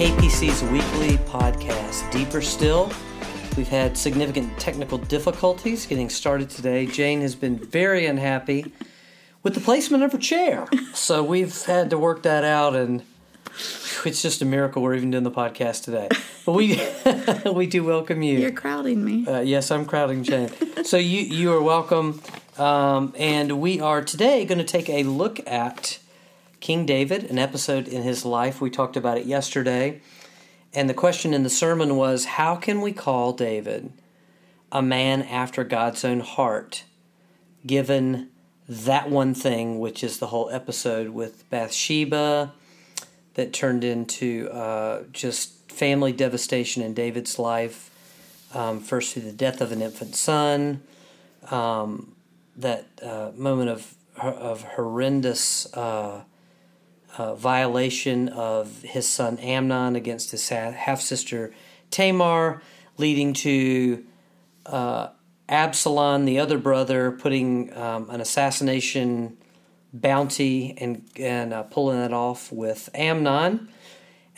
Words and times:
KPC's 0.00 0.62
weekly 0.62 1.18
podcast, 1.26 2.10
Deeper 2.10 2.40
Still. 2.40 2.90
We've 3.54 3.68
had 3.68 3.98
significant 3.98 4.58
technical 4.58 4.96
difficulties 4.96 5.84
getting 5.84 6.08
started 6.08 6.48
today. 6.48 6.86
Jane 6.86 7.20
has 7.20 7.34
been 7.34 7.58
very 7.58 8.06
unhappy 8.06 8.72
with 9.42 9.52
the 9.52 9.60
placement 9.60 10.02
of 10.02 10.12
her 10.12 10.18
chair. 10.18 10.66
So 10.94 11.22
we've 11.22 11.66
had 11.66 11.90
to 11.90 11.98
work 11.98 12.22
that 12.22 12.44
out, 12.44 12.74
and 12.74 13.02
it's 14.06 14.22
just 14.22 14.40
a 14.40 14.46
miracle 14.46 14.82
we're 14.82 14.94
even 14.94 15.10
doing 15.10 15.24
the 15.24 15.30
podcast 15.30 15.84
today. 15.84 16.08
But 16.46 16.52
we 16.52 16.80
we 17.52 17.66
do 17.66 17.84
welcome 17.84 18.22
you. 18.22 18.38
You're 18.38 18.52
crowding 18.52 19.04
me. 19.04 19.26
Uh, 19.26 19.40
yes, 19.40 19.70
I'm 19.70 19.84
crowding 19.84 20.24
Jane. 20.24 20.48
so 20.82 20.96
you 20.96 21.20
you 21.20 21.52
are 21.52 21.60
welcome, 21.60 22.22
um, 22.56 23.12
and 23.18 23.60
we 23.60 23.82
are 23.82 24.00
today 24.00 24.46
going 24.46 24.56
to 24.56 24.64
take 24.64 24.88
a 24.88 25.02
look 25.02 25.46
at 25.46 25.98
King 26.60 26.86
David, 26.86 27.24
an 27.24 27.38
episode 27.38 27.88
in 27.88 28.02
his 28.02 28.24
life. 28.24 28.60
We 28.60 28.70
talked 28.70 28.96
about 28.96 29.18
it 29.18 29.26
yesterday, 29.26 30.00
and 30.72 30.88
the 30.88 30.94
question 30.94 31.34
in 31.34 31.42
the 31.42 31.50
sermon 31.50 31.96
was, 31.96 32.24
how 32.24 32.54
can 32.56 32.80
we 32.80 32.92
call 32.92 33.32
David 33.32 33.92
a 34.70 34.82
man 34.82 35.22
after 35.22 35.64
God's 35.64 36.04
own 36.04 36.20
heart, 36.20 36.84
given 37.66 38.28
that 38.68 39.10
one 39.10 39.34
thing, 39.34 39.80
which 39.80 40.04
is 40.04 40.18
the 40.18 40.28
whole 40.28 40.48
episode 40.50 41.08
with 41.08 41.48
Bathsheba, 41.50 42.52
that 43.34 43.52
turned 43.52 43.82
into 43.82 44.48
uh, 44.50 45.04
just 45.12 45.72
family 45.72 46.12
devastation 46.12 46.82
in 46.82 46.94
David's 46.94 47.38
life 47.38 47.90
um, 48.54 48.80
first 48.80 49.12
through 49.12 49.22
the 49.22 49.32
death 49.32 49.60
of 49.60 49.72
an 49.72 49.80
infant 49.80 50.14
son, 50.14 50.82
um, 51.50 52.14
that 52.56 52.86
uh, 53.02 53.30
moment 53.34 53.70
of 53.70 53.94
of 54.16 54.62
horrendous 54.62 55.72
uh, 55.74 56.22
uh, 57.20 57.34
violation 57.34 58.30
of 58.30 58.80
his 58.80 59.06
son 59.06 59.36
Amnon 59.40 59.94
against 59.94 60.30
his 60.30 60.48
half 60.48 61.02
sister 61.02 61.52
Tamar, 61.90 62.62
leading 62.96 63.34
to 63.34 64.02
uh, 64.64 65.08
Absalom, 65.46 66.24
the 66.24 66.38
other 66.38 66.56
brother, 66.56 67.10
putting 67.12 67.76
um, 67.76 68.08
an 68.08 68.22
assassination 68.22 69.36
bounty 69.92 70.74
and 70.78 71.04
and 71.16 71.52
uh, 71.52 71.64
pulling 71.64 71.98
it 71.98 72.14
off 72.14 72.50
with 72.50 72.88
Amnon, 72.94 73.68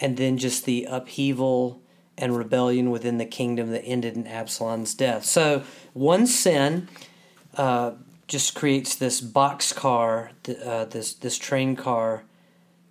and 0.00 0.16
then 0.16 0.36
just 0.36 0.64
the 0.64 0.88
upheaval 0.90 1.80
and 2.18 2.36
rebellion 2.36 2.90
within 2.90 3.18
the 3.18 3.26
kingdom 3.26 3.70
that 3.70 3.84
ended 3.84 4.16
in 4.16 4.26
Absalom's 4.26 4.92
death. 4.94 5.24
So 5.24 5.62
one 5.92 6.26
sin 6.26 6.88
uh, 7.56 7.92
just 8.26 8.56
creates 8.56 8.96
this 8.96 9.20
boxcar, 9.20 10.30
uh, 10.64 10.86
this 10.86 11.14
this 11.14 11.38
train 11.38 11.76
car 11.76 12.24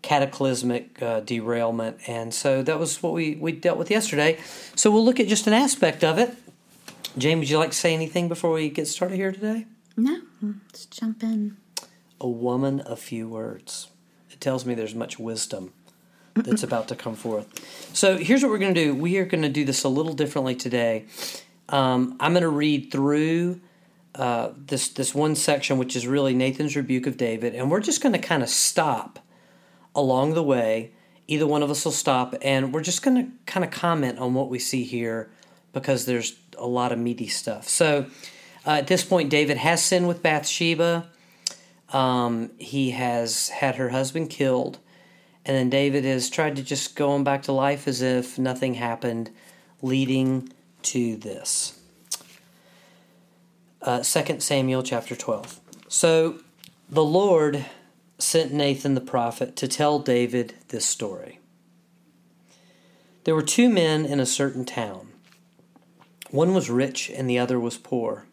cataclysmic 0.01 1.01
uh, 1.01 1.19
derailment, 1.21 1.97
and 2.07 2.33
so 2.33 2.63
that 2.63 2.79
was 2.79 3.01
what 3.01 3.13
we 3.13 3.35
we 3.35 3.51
dealt 3.51 3.77
with 3.77 3.91
yesterday. 3.91 4.39
So 4.75 4.91
we'll 4.91 5.05
look 5.05 5.19
at 5.19 5.27
just 5.27 5.47
an 5.47 5.53
aspect 5.53 6.03
of 6.03 6.17
it. 6.17 6.35
Jane, 7.17 7.39
would 7.39 7.49
you 7.49 7.57
like 7.57 7.71
to 7.71 7.77
say 7.77 7.93
anything 7.93 8.29
before 8.29 8.51
we 8.51 8.69
get 8.69 8.87
started 8.87 9.15
here 9.15 9.31
today? 9.31 9.65
No, 9.97 10.21
let's 10.41 10.85
jump 10.85 11.23
in. 11.23 11.57
A 12.19 12.27
woman 12.27 12.79
of 12.81 12.99
few 12.99 13.27
words. 13.27 13.89
It 14.29 14.39
tells 14.39 14.65
me 14.65 14.75
there's 14.75 14.95
much 14.95 15.19
wisdom 15.19 15.73
that's 16.35 16.63
about 16.63 16.87
to 16.87 16.95
come 16.95 17.15
forth. 17.15 17.47
So 17.93 18.17
here's 18.17 18.41
what 18.41 18.51
we're 18.51 18.59
going 18.59 18.73
to 18.73 18.83
do. 18.85 18.95
We 18.95 19.17
are 19.17 19.25
going 19.25 19.41
to 19.41 19.49
do 19.49 19.65
this 19.65 19.83
a 19.83 19.89
little 19.89 20.13
differently 20.13 20.55
today. 20.55 21.05
Um, 21.67 22.15
I'm 22.19 22.33
going 22.33 22.43
to 22.43 22.49
read 22.49 22.91
through 22.91 23.59
uh, 24.15 24.51
this 24.55 24.89
this 24.89 25.15
one 25.15 25.35
section, 25.35 25.77
which 25.77 25.95
is 25.95 26.07
really 26.07 26.33
Nathan's 26.33 26.75
rebuke 26.75 27.07
of 27.07 27.17
David, 27.17 27.55
and 27.55 27.71
we're 27.71 27.79
just 27.79 28.01
going 28.01 28.13
to 28.13 28.19
kind 28.19 28.43
of 28.43 28.49
stop 28.49 29.19
along 29.95 30.33
the 30.33 30.43
way. 30.43 30.91
Either 31.27 31.47
one 31.47 31.63
of 31.63 31.69
us 31.69 31.85
will 31.85 31.91
stop, 31.91 32.35
and 32.41 32.73
we're 32.73 32.81
just 32.81 33.03
going 33.03 33.15
to 33.15 33.31
kind 33.45 33.63
of 33.63 33.71
comment 33.71 34.19
on 34.19 34.33
what 34.33 34.49
we 34.49 34.59
see 34.59 34.83
here 34.83 35.29
because 35.73 36.05
there's 36.05 36.37
a 36.57 36.67
lot 36.67 36.91
of 36.91 36.99
meaty 36.99 37.27
stuff. 37.27 37.67
So 37.69 38.05
uh, 38.65 38.71
at 38.71 38.87
this 38.87 39.03
point, 39.03 39.29
David 39.29 39.57
has 39.57 39.83
sinned 39.83 40.07
with 40.07 40.21
Bathsheba. 40.21 41.09
Um, 41.93 42.51
he 42.57 42.91
has 42.91 43.49
had 43.49 43.75
her 43.75 43.89
husband 43.89 44.29
killed. 44.29 44.79
And 45.45 45.57
then 45.57 45.69
David 45.69 46.05
has 46.05 46.29
tried 46.29 46.55
to 46.57 46.63
just 46.63 46.95
go 46.95 47.11
on 47.11 47.23
back 47.23 47.43
to 47.43 47.51
life 47.51 47.87
as 47.87 48.01
if 48.01 48.37
nothing 48.37 48.75
happened, 48.75 49.31
leading 49.81 50.53
to 50.83 51.15
this. 51.15 51.79
Uh, 53.81 54.03
2 54.03 54.39
Samuel 54.39 54.83
chapter 54.83 55.15
12. 55.15 55.59
So 55.87 56.39
the 56.89 57.03
Lord 57.03 57.65
sent 58.21 58.53
Nathan 58.53 58.93
the 58.93 59.01
prophet 59.01 59.55
to 59.57 59.67
tell 59.67 59.99
David 59.99 60.55
this 60.69 60.85
story. 60.85 61.39
There 63.23 63.35
were 63.35 63.41
two 63.41 63.69
men 63.69 64.05
in 64.05 64.19
a 64.19 64.25
certain 64.25 64.65
town. 64.65 65.09
One 66.29 66.53
was 66.53 66.69
rich 66.69 67.09
and 67.09 67.29
the 67.29 67.37
other 67.37 67.59
was 67.59 67.77
poor. 67.77 68.25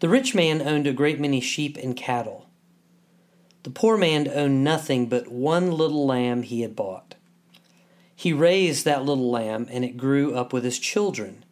The 0.00 0.08
rich 0.08 0.34
man 0.34 0.62
owned 0.62 0.86
a 0.86 0.92
great 0.92 1.20
many 1.20 1.40
sheep 1.40 1.76
and 1.76 1.96
cattle. 1.96 2.48
The 3.64 3.70
poor 3.70 3.96
man 3.96 4.28
owned 4.28 4.64
nothing 4.64 5.06
but 5.06 5.28
one 5.28 5.72
little 5.72 6.06
lamb 6.06 6.42
he 6.42 6.62
had 6.62 6.76
bought. 6.76 7.16
He 8.14 8.32
raised 8.32 8.84
that 8.84 9.04
little 9.04 9.30
lamb, 9.30 9.68
and 9.70 9.84
it 9.84 9.96
grew 9.96 10.34
up 10.34 10.52
with 10.52 10.64
his 10.64 10.78
children. 10.78 11.44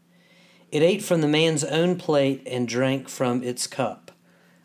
It 0.73 0.83
ate 0.83 1.03
from 1.03 1.21
the 1.21 1.29
man's 1.29 1.63
own 1.63 1.97
plate 1.97 2.43
and 2.47 2.67
drank 2.67 3.09
from 3.09 3.43
its 3.43 3.67
cup. 3.67 4.11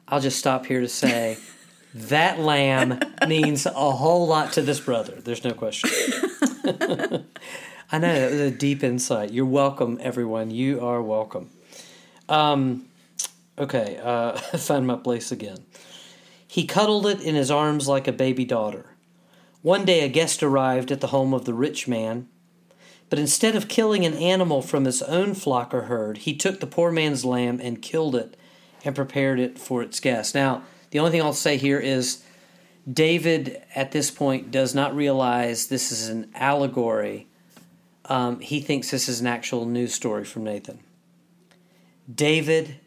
I'll 0.07 0.19
just 0.19 0.39
stop 0.39 0.65
here 0.65 0.81
to 0.81 0.87
say 0.87 1.37
that 1.93 2.39
lamb 2.39 2.99
means 3.27 3.65
a 3.65 3.71
whole 3.71 4.27
lot 4.27 4.53
to 4.53 4.61
this 4.61 4.79
brother. 4.79 5.15
There's 5.15 5.43
no 5.43 5.51
question. 5.51 5.89
I 7.91 7.97
know 7.97 8.13
that 8.13 8.31
was 8.31 8.39
a 8.39 8.51
deep 8.51 8.83
insight. 8.83 9.31
You're 9.31 9.45
welcome, 9.45 9.99
everyone. 10.01 10.51
You 10.51 10.79
are 10.79 11.01
welcome. 11.01 11.49
Um, 12.29 12.87
okay, 13.57 13.99
uh, 14.01 14.37
find 14.57 14.87
my 14.87 14.95
place 14.95 15.31
again. 15.31 15.65
He 16.47 16.65
cuddled 16.65 17.05
it 17.05 17.21
in 17.21 17.35
his 17.35 17.51
arms 17.51 17.87
like 17.87 18.07
a 18.07 18.13
baby 18.13 18.45
daughter. 18.45 18.85
One 19.61 19.85
day, 19.85 20.01
a 20.01 20.09
guest 20.09 20.41
arrived 20.41 20.91
at 20.91 21.01
the 21.01 21.07
home 21.07 21.33
of 21.33 21.45
the 21.45 21.53
rich 21.53 21.87
man, 21.87 22.27
but 23.09 23.19
instead 23.19 23.55
of 23.55 23.67
killing 23.67 24.05
an 24.05 24.13
animal 24.13 24.61
from 24.61 24.85
his 24.85 25.01
own 25.03 25.33
flock 25.33 25.73
or 25.73 25.83
herd, 25.83 26.19
he 26.19 26.35
took 26.35 26.59
the 26.59 26.67
poor 26.67 26.91
man's 26.91 27.25
lamb 27.25 27.59
and 27.61 27.81
killed 27.81 28.15
it 28.15 28.37
and 28.83 28.95
prepared 28.95 29.39
it 29.39 29.59
for 29.59 29.83
its 29.83 29.99
guest. 29.99 30.33
Now, 30.33 30.63
the 30.91 30.99
only 30.99 31.11
thing 31.11 31.21
I'll 31.21 31.33
say 31.33 31.57
here 31.57 31.79
is 31.79 32.23
David 32.91 33.61
at 33.75 33.91
this 33.91 34.11
point 34.11 34.51
does 34.51 34.75
not 34.75 34.95
realize 34.95 35.67
this 35.67 35.91
is 35.91 36.09
an 36.09 36.29
allegory. 36.35 37.27
Um, 38.05 38.39
he 38.39 38.59
thinks 38.59 38.91
this 38.91 39.07
is 39.07 39.21
an 39.21 39.27
actual 39.27 39.65
news 39.65 39.93
story 39.93 40.25
from 40.25 40.43
Nathan. 40.43 40.79
David 42.13 42.79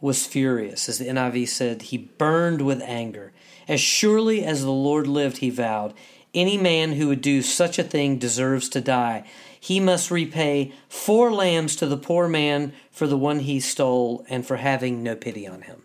was 0.00 0.26
furious. 0.26 0.88
As 0.88 0.98
the 0.98 1.06
NIV 1.06 1.48
said, 1.48 1.82
he 1.82 1.96
burned 1.96 2.60
with 2.62 2.82
anger. 2.82 3.32
As 3.68 3.80
surely 3.80 4.44
as 4.44 4.62
the 4.62 4.70
Lord 4.70 5.06
lived, 5.06 5.38
he 5.38 5.50
vowed, 5.50 5.94
any 6.34 6.58
man 6.58 6.92
who 6.92 7.08
would 7.08 7.22
do 7.22 7.40
such 7.40 7.78
a 7.78 7.82
thing 7.82 8.18
deserves 8.18 8.68
to 8.70 8.80
die. 8.80 9.24
He 9.58 9.80
must 9.80 10.10
repay 10.10 10.72
four 10.88 11.32
lambs 11.32 11.74
to 11.76 11.86
the 11.86 11.96
poor 11.96 12.28
man 12.28 12.72
for 12.90 13.06
the 13.06 13.16
one 13.16 13.40
he 13.40 13.58
stole 13.58 14.24
and 14.28 14.46
for 14.46 14.56
having 14.56 15.02
no 15.02 15.16
pity 15.16 15.46
on 15.46 15.62
him. 15.62 15.82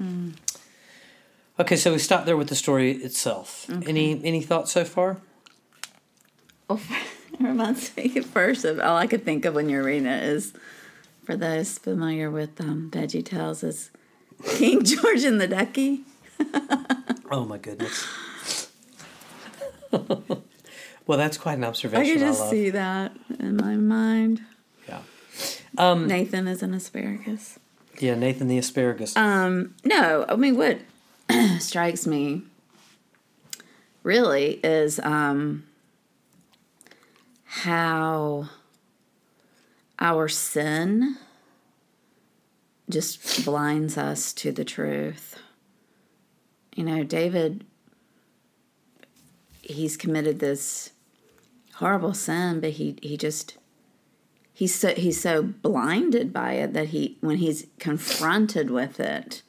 Mm. 0.00 0.34
Okay, 1.58 1.76
so 1.76 1.92
we 1.92 1.98
stop 1.98 2.26
there 2.26 2.36
with 2.36 2.48
the 2.48 2.54
story 2.54 2.92
itself. 2.92 3.68
Okay. 3.70 3.88
Any 3.88 4.24
any 4.24 4.42
thoughts 4.42 4.72
so 4.72 4.84
far? 4.84 5.18
Well, 6.68 6.80
it 7.32 7.44
reminds 7.44 7.96
me 7.96 8.08
first 8.22 8.64
of 8.64 8.80
all 8.80 8.96
I 8.96 9.06
could 9.06 9.24
think 9.24 9.44
of 9.44 9.54
when 9.54 9.68
you're 9.68 9.84
reading 9.84 10.06
it 10.06 10.24
is 10.24 10.52
for 11.24 11.36
those 11.36 11.78
familiar 11.78 12.28
with 12.28 12.60
um, 12.60 12.90
Veggie 12.90 13.24
Tales 13.24 13.62
is 13.62 13.90
King 14.44 14.82
George 14.90 15.22
and 15.22 15.40
the 15.40 15.46
Ducky. 15.46 16.00
oh 17.30 17.44
my 17.44 17.58
goodness. 17.58 18.68
well, 19.92 21.18
that's 21.18 21.38
quite 21.38 21.58
an 21.58 21.64
observation. 21.64 22.04
I 22.04 22.12
could 22.12 22.20
just 22.20 22.42
I 22.42 22.50
see 22.50 22.70
that 22.70 23.12
in 23.38 23.56
my 23.56 23.76
mind. 23.76 24.42
Yeah. 24.88 25.02
Um, 25.78 26.08
Nathan 26.08 26.48
is 26.48 26.62
an 26.62 26.74
asparagus. 26.74 27.60
Yeah, 28.00 28.14
Nathan 28.14 28.48
the 28.48 28.58
asparagus. 28.58 29.16
Um, 29.16 29.74
no, 29.84 30.24
I 30.28 30.36
mean 30.36 30.56
what 30.56 30.80
strikes 31.60 32.06
me 32.06 32.42
really 34.02 34.60
is 34.62 35.00
um, 35.00 35.64
how 37.44 38.48
our 39.98 40.28
sin 40.28 41.16
just 42.88 43.44
blinds 43.44 43.98
us 43.98 44.32
to 44.32 44.52
the 44.52 44.64
truth. 44.64 45.40
You 46.76 46.84
know, 46.84 47.02
David, 47.02 47.64
he's 49.62 49.96
committed 49.96 50.38
this 50.38 50.90
horrible 51.74 52.14
sin, 52.14 52.60
but 52.60 52.70
he, 52.70 52.96
he 53.02 53.16
just 53.16 53.56
he's 54.52 54.74
so 54.74 54.94
he's 54.94 55.20
so 55.20 55.42
blinded 55.42 56.32
by 56.32 56.52
it 56.52 56.72
that 56.74 56.88
he 56.88 57.16
when 57.20 57.38
he's 57.38 57.66
confronted 57.78 58.70
with 58.70 59.00
it 59.00 59.42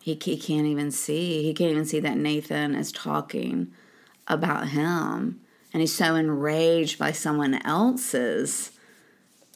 he, 0.00 0.18
he 0.22 0.36
can't 0.36 0.66
even 0.66 0.90
see. 0.90 1.42
He 1.42 1.54
can't 1.54 1.70
even 1.70 1.84
see 1.84 2.00
that 2.00 2.16
Nathan 2.16 2.74
is 2.74 2.92
talking 2.92 3.72
about 4.26 4.68
him 4.68 5.40
and 5.72 5.80
he's 5.80 5.94
so 5.94 6.14
enraged 6.14 6.98
by 6.98 7.12
someone 7.12 7.54
else's 7.64 8.72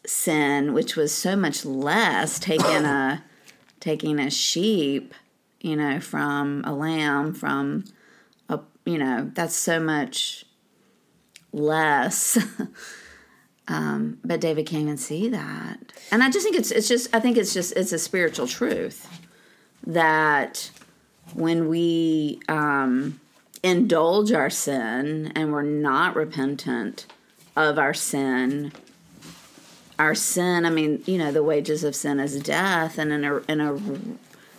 sin, 0.06 0.72
which 0.74 0.96
was 0.96 1.14
so 1.14 1.36
much 1.36 1.64
less 1.64 2.38
taking 2.38 2.84
a 2.84 3.24
taking 3.80 4.20
a 4.20 4.30
sheep, 4.30 5.14
you 5.60 5.74
know, 5.74 6.00
from 6.00 6.62
a 6.64 6.72
lamb, 6.72 7.34
from 7.34 7.84
a 8.48 8.60
you 8.84 8.98
know, 8.98 9.30
that's 9.34 9.56
so 9.56 9.80
much 9.80 10.44
less. 11.52 12.38
um, 13.68 14.18
but 14.24 14.40
David 14.40 14.66
can't 14.66 14.82
even 14.82 14.96
see 14.96 15.28
that, 15.28 15.78
and 16.10 16.22
I 16.22 16.30
just 16.30 16.44
think 16.44 16.56
it's 16.56 16.70
it's 16.70 16.88
just 16.88 17.14
I 17.14 17.20
think 17.20 17.36
it's 17.36 17.54
just 17.54 17.72
it's 17.76 17.92
a 17.92 17.98
spiritual 17.98 18.46
truth 18.46 19.08
that 19.86 20.70
when 21.34 21.68
we 21.68 22.40
um, 22.48 23.20
indulge 23.62 24.32
our 24.32 24.50
sin 24.50 25.32
and 25.34 25.52
we're 25.52 25.62
not 25.62 26.16
repentant 26.16 27.06
of 27.56 27.78
our 27.78 27.94
sin, 27.94 28.72
our 29.98 30.14
sin, 30.14 30.64
I 30.66 30.70
mean, 30.70 31.02
you 31.06 31.18
know, 31.18 31.32
the 31.32 31.42
wages 31.42 31.84
of 31.84 31.94
sin 31.94 32.20
is 32.20 32.40
death, 32.42 32.98
and 32.98 33.12
in 33.12 33.24
a, 33.24 33.36
in 33.48 33.60
a 33.60 33.78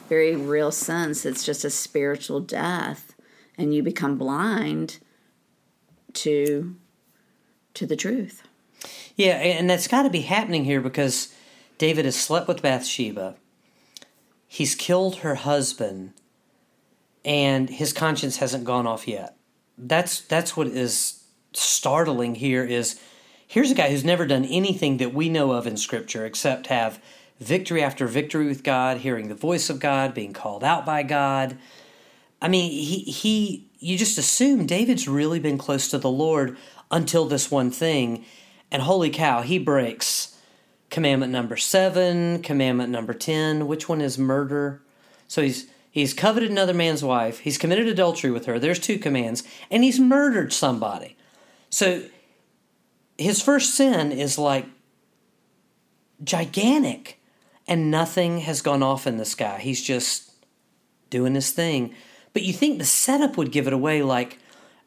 very 0.09 0.35
real 0.35 0.71
sense, 0.71 1.25
it's 1.25 1.45
just 1.45 1.65
a 1.65 1.69
spiritual 1.69 2.39
death, 2.39 3.15
and 3.57 3.73
you 3.73 3.83
become 3.83 4.17
blind 4.17 4.99
to 6.13 6.75
to 7.73 7.87
the 7.87 7.95
truth. 7.95 8.43
Yeah, 9.15 9.33
and 9.33 9.69
that's 9.69 9.87
got 9.87 10.03
to 10.03 10.09
be 10.09 10.21
happening 10.21 10.65
here 10.65 10.81
because 10.81 11.33
David 11.77 12.05
has 12.05 12.15
slept 12.15 12.47
with 12.47 12.61
Bathsheba. 12.61 13.35
He's 14.53 14.75
killed 14.75 15.15
her 15.15 15.33
husband 15.33 16.13
and 17.25 17.71
his 17.71 17.91
conscience 17.91 18.37
hasn't 18.37 18.65
gone 18.65 18.85
off 18.85 19.07
yet. 19.07 19.35
That's 19.79 20.21
that's 20.21 20.55
what 20.55 20.67
is 20.67 21.23
startling 21.53 22.35
here 22.35 22.63
is 22.63 22.99
here's 23.47 23.71
a 23.71 23.73
guy 23.73 23.89
who's 23.89 24.05
never 24.05 24.27
done 24.27 24.45
anything 24.45 24.97
that 24.97 25.11
we 25.11 25.27
know 25.27 25.53
of 25.53 25.65
in 25.65 25.75
scripture 25.75 26.23
except 26.23 26.67
have 26.67 27.01
victory 27.39 27.81
after 27.81 28.05
victory 28.05 28.45
with 28.45 28.61
God, 28.61 28.97
hearing 28.97 29.27
the 29.27 29.33
voice 29.33 29.71
of 29.71 29.79
God, 29.79 30.13
being 30.13 30.33
called 30.33 30.63
out 30.63 30.85
by 30.85 31.01
God. 31.01 31.57
I 32.39 32.47
mean, 32.47 32.69
he 32.69 32.99
he 32.99 33.71
you 33.79 33.97
just 33.97 34.19
assume 34.19 34.67
David's 34.67 35.07
really 35.07 35.39
been 35.39 35.57
close 35.57 35.87
to 35.87 35.97
the 35.97 36.11
Lord 36.11 36.57
until 36.91 37.25
this 37.25 37.49
one 37.49 37.71
thing. 37.71 38.23
And 38.69 38.83
holy 38.83 39.09
cow, 39.09 39.41
he 39.41 39.57
breaks 39.57 40.32
commandment 40.93 41.33
number 41.33 41.57
7, 41.57 42.41
commandment 42.41 42.89
number 42.89 43.13
10, 43.13 43.67
which 43.67 43.89
one 43.89 43.99
is 43.99 44.17
murder? 44.17 44.81
So 45.27 45.41
he's 45.41 45.67
He's 45.93 46.15
coveted 46.15 46.49
another 46.49 46.73
man's 46.73 47.03
wife. 47.03 47.37
He's 47.37 47.59
committed 47.59 47.85
adultery 47.85 48.31
with 48.31 48.47
her. 48.47 48.57
There's 48.57 48.79
two 48.79 48.97
commands. 48.97 49.43
And 49.69 49.83
he's 49.83 49.99
murdered 49.99 50.51
somebody. 50.51 51.15
So 51.69 52.05
his 53.15 53.43
first 53.43 53.75
sin 53.75 54.11
is 54.11 54.39
like 54.39 54.65
gigantic. 56.23 57.21
And 57.67 57.91
nothing 57.91 58.39
has 58.39 58.63
gone 58.63 58.81
off 58.81 59.05
in 59.05 59.17
this 59.17 59.35
guy. 59.35 59.59
He's 59.59 59.83
just 59.83 60.31
doing 61.11 61.35
his 61.35 61.51
thing. 61.51 61.93
But 62.33 62.41
you 62.41 62.53
think 62.53 62.79
the 62.79 62.85
setup 62.85 63.37
would 63.37 63.51
give 63.51 63.67
it 63.67 63.73
away 63.73 64.01
like, 64.01 64.39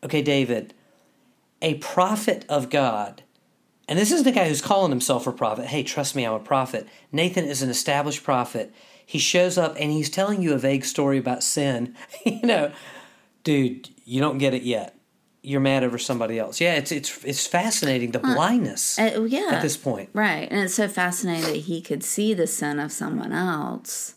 okay, 0.03 0.23
David, 0.23 0.75
a 1.63 1.75
prophet 1.75 2.45
of 2.49 2.69
God. 2.69 3.23
And 3.89 3.99
this 3.99 4.11
isn't 4.11 4.25
the 4.25 4.33
guy 4.33 4.49
who's 4.49 4.63
calling 4.63 4.91
himself 4.91 5.27
a 5.27 5.33
prophet. 5.33 5.67
Hey, 5.67 5.83
trust 5.83 6.17
me, 6.17 6.27
I'm 6.27 6.33
a 6.33 6.41
prophet. 6.41 6.89
Nathan 7.13 7.45
is 7.45 7.63
an 7.63 7.71
established 7.71 8.25
prophet 8.25 8.75
he 9.07 9.21
shows 9.21 9.57
up 9.57 9.77
and 9.79 9.93
he's 9.93 10.11
telling 10.11 10.43
you 10.43 10.53
a 10.53 10.59
vague 10.59 10.85
story 10.85 11.17
about 11.17 11.45
sin. 11.45 11.95
you 12.27 12.43
know, 12.43 12.73
dude, 13.45 13.89
you 14.05 14.21
don't 14.21 14.39
get 14.39 14.53
it 14.53 14.63
yet. 14.63 14.95
You're 15.43 15.61
mad 15.61 15.85
over 15.85 15.97
somebody 15.97 16.41
else. 16.41 16.61
Yeah, 16.61 16.75
it's 16.75 16.91
it's 16.91 17.25
it's 17.25 17.47
fascinating 17.47 18.11
the 18.11 18.19
blindness. 18.19 18.99
Uh, 18.99 19.29
yeah, 19.29 19.51
at 19.53 19.63
this 19.63 19.77
point, 19.77 20.11
right? 20.13 20.49
And 20.51 20.59
it's 20.63 20.75
so 20.75 20.89
fascinating 20.89 21.45
that 21.45 21.61
he 21.61 21.81
could 21.81 22.03
see 22.03 22.35
the 22.35 22.49
sin 22.49 22.81
of 22.81 22.91
someone 22.91 23.33
else, 23.33 24.17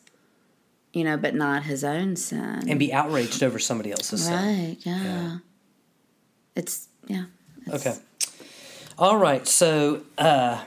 you 0.92 1.04
know, 1.04 1.18
but 1.18 1.36
not 1.36 1.66
his 1.66 1.84
own 1.84 2.16
sin, 2.16 2.68
and 2.68 2.80
be 2.80 2.92
outraged 2.92 3.44
over 3.44 3.60
somebody 3.60 3.92
else's 3.92 4.28
right, 4.28 4.40
sin. 4.40 4.68
Right? 4.70 4.78
Yeah. 4.80 5.04
yeah. 5.04 5.38
It's 6.56 6.88
yeah. 7.06 7.26
It's, 7.68 7.86
okay. 7.86 8.00
All 9.00 9.16
right. 9.16 9.48
So, 9.48 10.02
uh, 10.18 10.66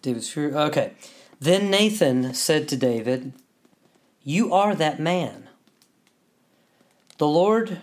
David's 0.00 0.30
fear. 0.30 0.56
Okay. 0.56 0.92
Then 1.40 1.70
Nathan 1.70 2.34
said 2.34 2.68
to 2.68 2.76
David, 2.76 3.32
You 4.22 4.54
are 4.54 4.76
that 4.76 5.00
man. 5.00 5.48
The 7.18 7.26
Lord, 7.26 7.82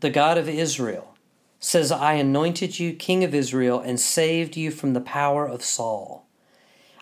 the 0.00 0.10
God 0.10 0.36
of 0.36 0.48
Israel, 0.48 1.14
says, 1.60 1.92
I 1.92 2.14
anointed 2.14 2.80
you 2.80 2.92
king 2.92 3.22
of 3.22 3.36
Israel 3.36 3.78
and 3.78 4.00
saved 4.00 4.56
you 4.56 4.72
from 4.72 4.94
the 4.94 5.00
power 5.00 5.46
of 5.46 5.62
Saul. 5.62 6.26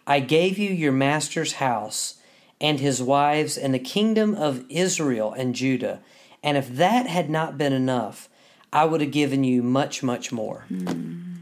I 0.06 0.20
gave 0.20 0.58
you 0.58 0.68
your 0.68 0.92
master's 0.92 1.54
house 1.54 2.16
and 2.60 2.78
his 2.78 3.02
wives 3.02 3.56
and 3.56 3.72
the 3.72 3.78
kingdom 3.78 4.34
of 4.34 4.66
Israel 4.68 5.32
and 5.32 5.54
Judah. 5.54 6.00
And 6.42 6.58
if 6.58 6.68
that 6.76 7.06
had 7.06 7.30
not 7.30 7.56
been 7.56 7.72
enough, 7.72 8.28
I 8.72 8.84
would 8.84 9.00
have 9.00 9.10
given 9.10 9.44
you 9.44 9.62
much, 9.62 10.02
much 10.02 10.30
more. 10.30 10.64
Mm. 10.70 11.36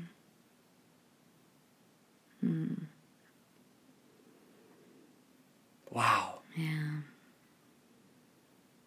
Mm. 2.45 2.83
Wow. 5.91 6.41
Yeah. 6.57 7.01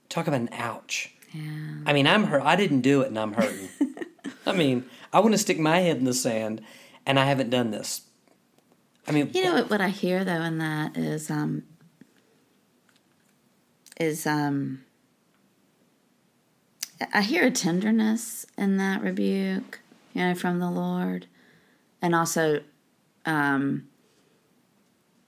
Talk 0.09 0.27
about 0.27 0.41
an 0.41 0.49
ouch. 0.53 1.13
Yeah. 1.33 1.41
I 1.85 1.93
mean, 1.93 2.07
I'm 2.07 2.25
hurt. 2.25 2.41
I 2.43 2.55
didn't 2.55 2.81
do 2.81 3.01
it 3.01 3.07
and 3.07 3.19
I'm 3.19 3.33
hurting. 3.33 3.69
I 4.45 4.53
mean, 4.53 4.85
I 5.13 5.19
want 5.19 5.33
to 5.33 5.37
stick 5.37 5.59
my 5.59 5.79
head 5.79 5.97
in 5.97 6.05
the 6.05 6.13
sand 6.13 6.61
and 7.05 7.19
I 7.19 7.25
haven't 7.25 7.49
done 7.49 7.71
this. 7.71 8.01
I 9.07 9.11
mean, 9.11 9.31
you 9.33 9.43
know 9.43 9.53
what, 9.53 9.69
what 9.69 9.81
I 9.81 9.89
hear 9.89 10.23
though 10.23 10.41
in 10.41 10.59
that 10.59 10.95
is 10.95 11.29
um 11.31 11.63
is 13.99 14.27
um 14.27 14.83
I 17.13 17.21
hear 17.21 17.45
a 17.45 17.51
tenderness 17.51 18.45
in 18.57 18.77
that 18.77 19.01
rebuke, 19.01 19.79
you 20.13 20.23
know, 20.23 20.35
from 20.35 20.59
the 20.59 20.69
Lord, 20.69 21.27
and 22.01 22.15
also 22.15 22.61
um 23.25 23.87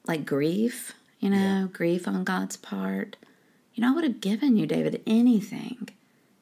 like 0.05 0.25
grief 0.25 0.94
you 1.23 1.30
know, 1.30 1.37
yeah. 1.37 1.68
grief 1.71 2.06
on 2.06 2.25
God's 2.25 2.57
part. 2.57 3.15
You 3.73 3.81
know, 3.81 3.92
I 3.92 3.95
would 3.95 4.03
have 4.03 4.19
given 4.19 4.57
you, 4.57 4.65
David, 4.65 5.01
anything. 5.07 5.87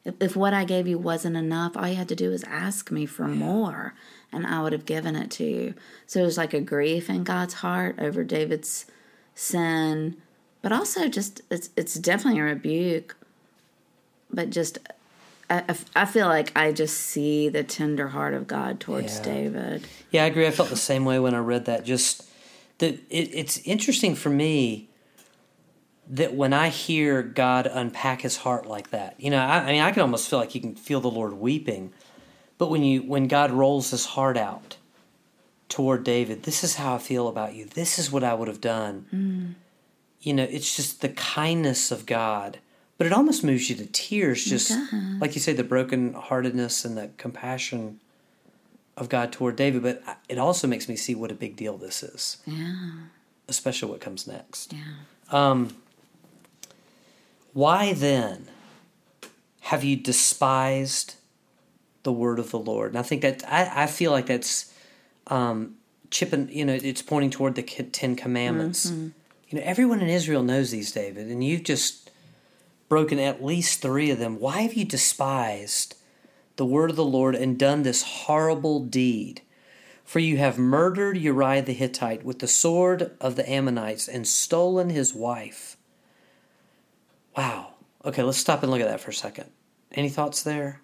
If, 0.04 0.16
if 0.18 0.34
what 0.34 0.52
I 0.52 0.64
gave 0.64 0.88
you 0.88 0.98
wasn't 0.98 1.36
enough, 1.36 1.76
all 1.76 1.86
you 1.86 1.94
had 1.94 2.08
to 2.08 2.16
do 2.16 2.30
was 2.30 2.42
ask 2.42 2.90
me 2.90 3.06
for 3.06 3.28
yeah. 3.28 3.34
more, 3.34 3.94
and 4.32 4.44
I 4.44 4.60
would 4.60 4.72
have 4.72 4.84
given 4.84 5.14
it 5.14 5.30
to 5.32 5.44
you. 5.44 5.74
So 6.08 6.18
it 6.18 6.24
was 6.24 6.36
like 6.36 6.52
a 6.52 6.60
grief 6.60 7.08
in 7.08 7.22
God's 7.22 7.54
heart 7.54 7.94
over 8.00 8.24
David's 8.24 8.86
sin, 9.36 10.16
but 10.62 10.72
also 10.72 11.06
just 11.06 11.42
it's 11.48 11.70
it's 11.76 11.94
definitely 11.94 12.40
a 12.40 12.44
rebuke. 12.44 13.14
But 14.32 14.50
just 14.50 14.78
I, 15.52 15.76
I 15.94 16.04
feel 16.06 16.26
like 16.26 16.56
I 16.56 16.72
just 16.72 16.96
see 16.96 17.48
the 17.48 17.62
tender 17.62 18.08
heart 18.08 18.32
of 18.32 18.46
God 18.46 18.80
towards 18.80 19.18
yeah. 19.18 19.24
David. 19.24 19.86
Yeah, 20.10 20.24
I 20.24 20.26
agree. 20.26 20.46
I 20.46 20.50
felt 20.50 20.70
the 20.70 20.76
same 20.76 21.04
way 21.04 21.18
when 21.18 21.34
I 21.34 21.38
read 21.38 21.66
that. 21.66 21.84
Just 21.84 22.28
that 22.78 22.94
it, 23.10 23.30
it's 23.32 23.58
interesting 23.58 24.14
for 24.14 24.30
me 24.30 24.88
that 26.08 26.34
when 26.34 26.52
I 26.52 26.68
hear 26.68 27.22
God 27.22 27.66
unpack 27.66 28.22
His 28.22 28.38
heart 28.38 28.66
like 28.66 28.90
that, 28.90 29.20
you 29.20 29.30
know, 29.30 29.38
I, 29.38 29.58
I, 29.58 29.72
mean, 29.72 29.82
I 29.82 29.90
can 29.92 30.02
almost 30.02 30.28
feel 30.28 30.38
like 30.38 30.54
you 30.54 30.60
can 30.60 30.74
feel 30.74 31.00
the 31.00 31.10
Lord 31.10 31.34
weeping. 31.34 31.92
But 32.56 32.70
when 32.70 32.82
you 32.82 33.02
when 33.02 33.28
God 33.28 33.50
rolls 33.50 33.90
His 33.90 34.06
heart 34.06 34.38
out 34.38 34.76
toward 35.68 36.04
David, 36.04 36.44
this 36.44 36.64
is 36.64 36.76
how 36.76 36.94
I 36.94 36.98
feel 36.98 37.28
about 37.28 37.54
you. 37.54 37.66
This 37.66 37.98
is 37.98 38.10
what 38.10 38.24
I 38.24 38.32
would 38.32 38.48
have 38.48 38.60
done. 38.60 39.06
Mm. 39.12 39.54
You 40.20 40.34
know, 40.34 40.44
it's 40.44 40.76
just 40.76 41.02
the 41.02 41.08
kindness 41.10 41.90
of 41.90 42.06
God. 42.06 42.58
But 42.98 43.06
it 43.06 43.12
almost 43.12 43.42
moves 43.42 43.68
you 43.68 43.76
to 43.76 43.86
tears, 43.86 44.44
just 44.44 44.72
like 45.18 45.34
you 45.34 45.40
say, 45.40 45.52
the 45.52 45.64
brokenheartedness 45.64 46.84
and 46.84 46.96
the 46.96 47.10
compassion 47.16 47.98
of 48.96 49.08
God 49.08 49.32
toward 49.32 49.56
David, 49.56 49.82
but 49.82 50.02
it 50.28 50.38
also 50.38 50.68
makes 50.68 50.88
me 50.88 50.96
see 50.96 51.14
what 51.14 51.30
a 51.30 51.34
big 51.34 51.56
deal 51.56 51.76
this 51.76 52.02
is. 52.02 52.36
Yeah. 52.46 52.92
Especially 53.48 53.90
what 53.90 54.00
comes 54.00 54.26
next. 54.26 54.72
Yeah. 54.72 54.82
Um, 55.30 55.74
why 57.52 57.92
then 57.92 58.48
have 59.60 59.82
you 59.82 59.96
despised 59.96 61.16
the 62.02 62.12
word 62.12 62.38
of 62.38 62.50
the 62.50 62.58
Lord? 62.58 62.90
And 62.90 62.98
I 62.98 63.02
think 63.02 63.22
that 63.22 63.42
I, 63.48 63.84
I 63.84 63.86
feel 63.86 64.10
like 64.10 64.26
that's 64.26 64.72
um, 65.26 65.76
chipping. 66.10 66.48
You 66.50 66.64
know, 66.64 66.74
it's 66.74 67.02
pointing 67.02 67.30
toward 67.30 67.54
the 67.54 67.62
Ten 67.62 68.16
Commandments. 68.16 68.90
Mm-hmm. 68.90 69.08
You 69.48 69.58
know, 69.58 69.64
everyone 69.64 70.00
in 70.00 70.08
Israel 70.08 70.42
knows 70.42 70.70
these, 70.70 70.92
David, 70.92 71.28
and 71.28 71.44
you've 71.44 71.62
just 71.62 72.01
broken 72.92 73.18
at 73.18 73.42
least 73.42 73.80
three 73.80 74.10
of 74.10 74.18
them. 74.18 74.38
Why 74.38 74.60
have 74.60 74.74
you 74.74 74.84
despised? 74.84 75.94
the 76.56 76.66
word 76.66 76.90
of 76.90 76.96
the 76.96 77.04
Lord 77.04 77.34
and 77.34 77.58
done 77.58 77.82
this 77.82 78.02
horrible 78.02 78.80
deed. 78.80 79.42
For 80.04 80.18
you 80.18 80.36
have 80.38 80.58
murdered 80.58 81.16
Uriah 81.16 81.62
the 81.62 81.72
Hittite 81.72 82.24
with 82.24 82.40
the 82.40 82.48
sword 82.48 83.12
of 83.20 83.36
the 83.36 83.48
Ammonites 83.50 84.08
and 84.08 84.26
stolen 84.26 84.90
his 84.90 85.14
wife. 85.14 85.76
Wow. 87.36 87.74
Okay, 88.04 88.22
let's 88.22 88.38
stop 88.38 88.62
and 88.62 88.70
look 88.70 88.80
at 88.80 88.88
that 88.88 89.00
for 89.00 89.10
a 89.10 89.14
second. 89.14 89.50
Any 89.92 90.08
thoughts 90.08 90.42
there? 90.42 90.80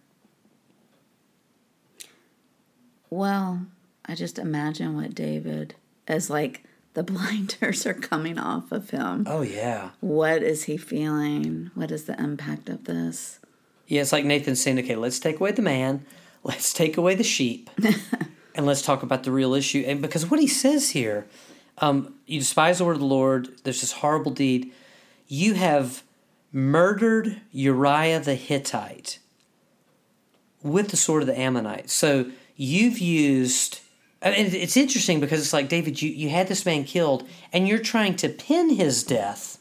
Well, 3.11 3.67
I 4.05 4.15
just 4.15 4.39
imagine 4.39 4.95
what 4.95 5.15
David, 5.15 5.75
as 6.07 6.31
like 6.31 6.65
the 6.99 7.05
blinders 7.13 7.87
are 7.87 7.95
coming 7.95 8.39
off 8.39 8.73
of 8.73 8.91
him. 8.91 9.25
Oh 9.29 9.43
yeah. 9.43 9.91
What 10.01 10.43
is 10.43 10.65
he 10.65 10.77
feeling? 10.77 11.71
What 11.75 11.93
is 11.93 12.05
the 12.05 12.21
impact 12.21 12.69
of 12.69 12.85
this? 12.85 13.39
Yeah, 13.87 14.03
it's 14.03 14.13
like 14.13 14.25
Nathan 14.25 14.57
saying, 14.57 14.81
okay, 14.81 14.97
let's 14.97 15.21
take 15.21 15.39
away 15.39 15.53
the 15.53 15.63
man, 15.63 16.05
let's 16.43 16.73
take 16.73 16.97
away 16.97 17.15
the 17.15 17.23
sheep, 17.23 17.71
and 18.55 18.67
let's 18.67 18.83
talk 18.83 19.05
about 19.05 19.23
the 19.23 19.31
real 19.31 19.55
issue. 19.55 19.85
And 19.87 20.03
because 20.03 20.29
what 20.29 20.41
he 20.41 20.49
says 20.49 20.91
here, 20.91 21.27
um, 21.79 22.15
you 22.27 22.41
despise 22.41 22.79
the 22.79 22.85
word 22.85 22.95
of 22.95 23.01
the 23.01 23.07
Lord, 23.07 23.49
there's 23.63 23.81
this 23.81 23.93
horrible 23.93 24.33
deed. 24.33 24.73
You 25.29 25.55
have 25.55 26.03
murdered 26.53 27.41
Uriah 27.53 28.21
the 28.21 28.35
Hittite 28.35 29.21
with 30.63 30.89
the 30.89 30.97
sword 30.97 31.23
of 31.23 31.29
the 31.29 31.39
Ammonites. 31.39 31.93
So 31.93 32.33
you've 32.57 32.99
used. 32.99 33.81
I 34.21 34.31
mean, 34.31 34.55
it's 34.55 34.77
interesting 34.77 35.21
because 35.21 35.41
it's 35.41 35.53
like, 35.53 35.69
David, 35.69 36.03
you, 36.03 36.11
you 36.11 36.29
had 36.29 36.49
this 36.49 36.67
man 36.67 36.85
killed, 36.85 37.29
and 37.53 37.69
you're 37.69 37.79
trying 37.79 38.17
to 38.17 38.29
pin 38.29 38.71
his 38.71 39.05
death 39.05 39.59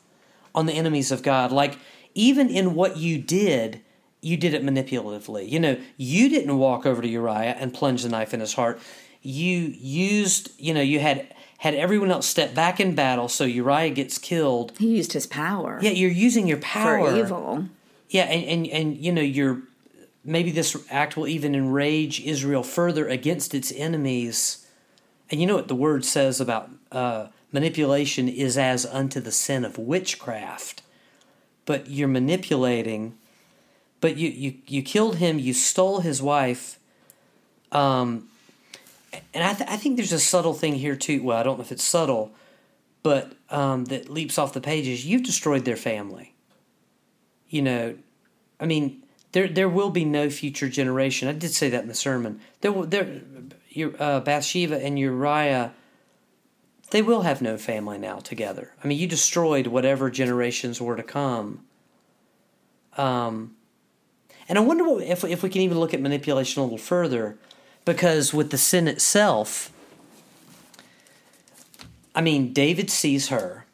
on 0.56 0.66
the 0.66 0.74
enemies 0.74 1.12
of 1.12 1.22
God. 1.22 1.52
Like, 1.52 1.78
even 2.16 2.50
in 2.50 2.74
what 2.74 2.98
you 2.98 3.20
did, 3.20 3.82
you 4.22 4.36
did 4.36 4.56
it 4.56 4.64
manipulatively. 4.64 5.48
You 5.48 5.60
know, 5.60 5.78
you 5.96 6.30
didn't 6.30 6.58
walk 6.58 6.88
over 6.88 7.02
to 7.04 7.08
Uriah 7.08 7.56
and 7.60 7.74
plunge 7.74 8.02
the 8.02 8.10
knife 8.10 8.34
in 8.34 8.40
his 8.40 8.56
heart. 8.56 8.80
You 9.22 9.74
used, 9.78 10.52
you 10.58 10.74
know, 10.74 10.82
you 10.82 11.00
had 11.00 11.34
had 11.60 11.74
everyone 11.74 12.12
else 12.12 12.28
step 12.28 12.54
back 12.54 12.80
in 12.80 12.96
battle, 12.96 13.28
so 13.28 13.44
Uriah 13.44 13.90
gets 13.90 14.18
killed. 14.18 14.74
He 14.78 14.98
used 14.98 15.14
his 15.14 15.28
power. 15.28 15.80
Yeah, 15.82 15.92
you're 15.92 16.12
using 16.12 16.48
your 16.48 16.60
power 16.60 17.10
For 17.10 17.18
evil. 17.18 17.66
Yeah, 18.10 18.24
and 18.24 18.44
and, 18.44 18.68
and 18.68 18.98
you 18.98 19.12
know, 19.12 19.22
you're 19.22 19.62
maybe 20.28 20.52
this 20.52 20.78
act 20.92 21.16
will 21.16 21.28
even 21.28 21.56
enrage 21.56 22.20
Israel 22.20 22.62
further 22.62 23.08
against 23.08 23.56
its 23.56 23.72
enemies. 23.72 24.68
And 25.32 25.40
you 25.40 25.48
know 25.48 25.56
what 25.56 25.70
the 25.70 25.76
word 25.76 26.04
says 26.06 26.40
about 26.42 26.70
uh, 26.92 27.28
manipulation 27.52 28.28
is 28.28 28.58
as 28.58 28.86
unto 28.86 29.22
the 29.22 29.32
sin 29.32 29.64
of 29.64 29.78
witchcraft. 29.78 30.84
But 31.66 31.90
you're 31.90 32.08
manipulating. 32.10 33.18
But 34.02 34.18
you 34.18 34.30
you 34.30 34.56
you 34.68 34.84
killed 34.84 35.16
him. 35.16 35.40
You 35.40 35.54
stole 35.54 36.02
his 36.02 36.22
wife. 36.22 36.78
Um, 37.72 38.30
and 39.34 39.44
I, 39.44 39.54
th- 39.54 39.70
I 39.70 39.78
think 39.78 39.98
there's 39.98 40.12
a 40.12 40.20
subtle 40.20 40.54
thing 40.54 40.76
here 40.76 40.96
too. 40.96 41.24
Well, 41.24 41.38
I 41.38 41.44
don't 41.44 41.58
know 41.58 41.64
if 41.64 41.72
it's 41.72 41.84
subtle, 41.84 42.32
but 43.02 43.34
um, 43.50 43.86
that 43.86 44.10
leaps 44.10 44.38
off 44.38 44.54
the 44.54 44.62
pages. 44.62 45.06
You've 45.06 45.24
destroyed 45.24 45.66
their 45.66 45.78
family. 45.78 46.34
You 47.50 47.62
know, 47.62 47.96
I 48.60 48.66
mean, 48.66 49.04
there 49.32 49.48
there 49.48 49.70
will 49.70 49.90
be 49.90 50.06
no 50.06 50.30
future 50.30 50.70
generation. 50.70 51.28
I 51.28 51.34
did 51.34 51.52
say 51.52 51.70
that 51.70 51.82
in 51.82 51.88
the 51.88 51.94
sermon. 51.94 52.40
There 52.62 52.72
will 52.72 52.86
there, 52.86 53.22
uh, 54.00 54.20
Bathsheba 54.22 54.84
and 54.84 54.98
Uriah. 54.98 55.74
They 56.92 57.02
will 57.02 57.24
have 57.24 57.42
no 57.42 57.58
family 57.58 57.98
now 57.98 58.20
together. 58.20 58.72
I 58.82 58.88
mean, 58.88 58.98
you 58.98 59.08
destroyed 59.08 59.68
whatever 59.68 60.10
generations 60.10 60.80
were 60.80 60.96
to 60.96 61.04
come. 61.04 61.66
Um, 62.96 63.58
and 64.48 64.58
I 64.58 64.62
wonder 64.62 64.86
what, 64.86 65.04
if 65.04 65.24
if 65.26 65.44
we 65.44 65.50
can 65.50 65.62
even 65.62 65.80
look 65.80 65.94
at 65.94 66.02
manipulation 66.02 66.62
a 66.62 66.64
little 66.64 66.78
further 66.78 67.38
because 67.84 68.34
with 68.34 68.52
the 68.52 68.58
sin 68.58 68.88
itself, 68.88 69.72
I 72.16 72.22
mean, 72.22 72.54
David 72.54 72.90
sees 72.90 73.28
her 73.28 73.66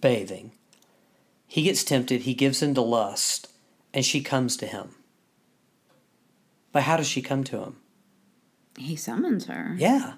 bathing. 0.00 0.52
He 1.46 1.62
gets 1.62 1.84
tempted, 1.84 2.22
he 2.22 2.34
gives 2.34 2.62
into 2.62 2.80
lust, 2.80 3.48
and 3.94 4.04
she 4.04 4.20
comes 4.20 4.56
to 4.58 4.66
him. 4.66 4.90
But 6.72 6.82
how 6.82 6.96
does 6.96 7.06
she 7.06 7.22
come 7.22 7.44
to 7.44 7.60
him? 7.60 7.76
He 8.76 8.96
summons 8.96 9.46
her. 9.46 9.76
Yeah. 9.78 10.14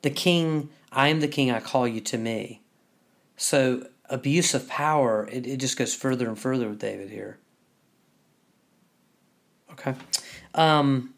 The 0.00 0.10
king, 0.10 0.70
I 0.90 1.08
am 1.08 1.20
the 1.20 1.28
king, 1.28 1.50
I 1.50 1.60
call 1.60 1.86
you 1.86 2.00
to 2.00 2.16
me. 2.18 2.62
So 3.36 3.86
abuse 4.08 4.54
of 4.54 4.66
power, 4.68 5.28
it, 5.30 5.46
it 5.46 5.58
just 5.58 5.76
goes 5.76 5.94
further 5.94 6.26
and 6.26 6.38
further 6.38 6.68
with 6.68 6.78
David 6.78 7.10
here. 7.10 7.38
Okay. 9.72 9.94
Um, 10.54 11.14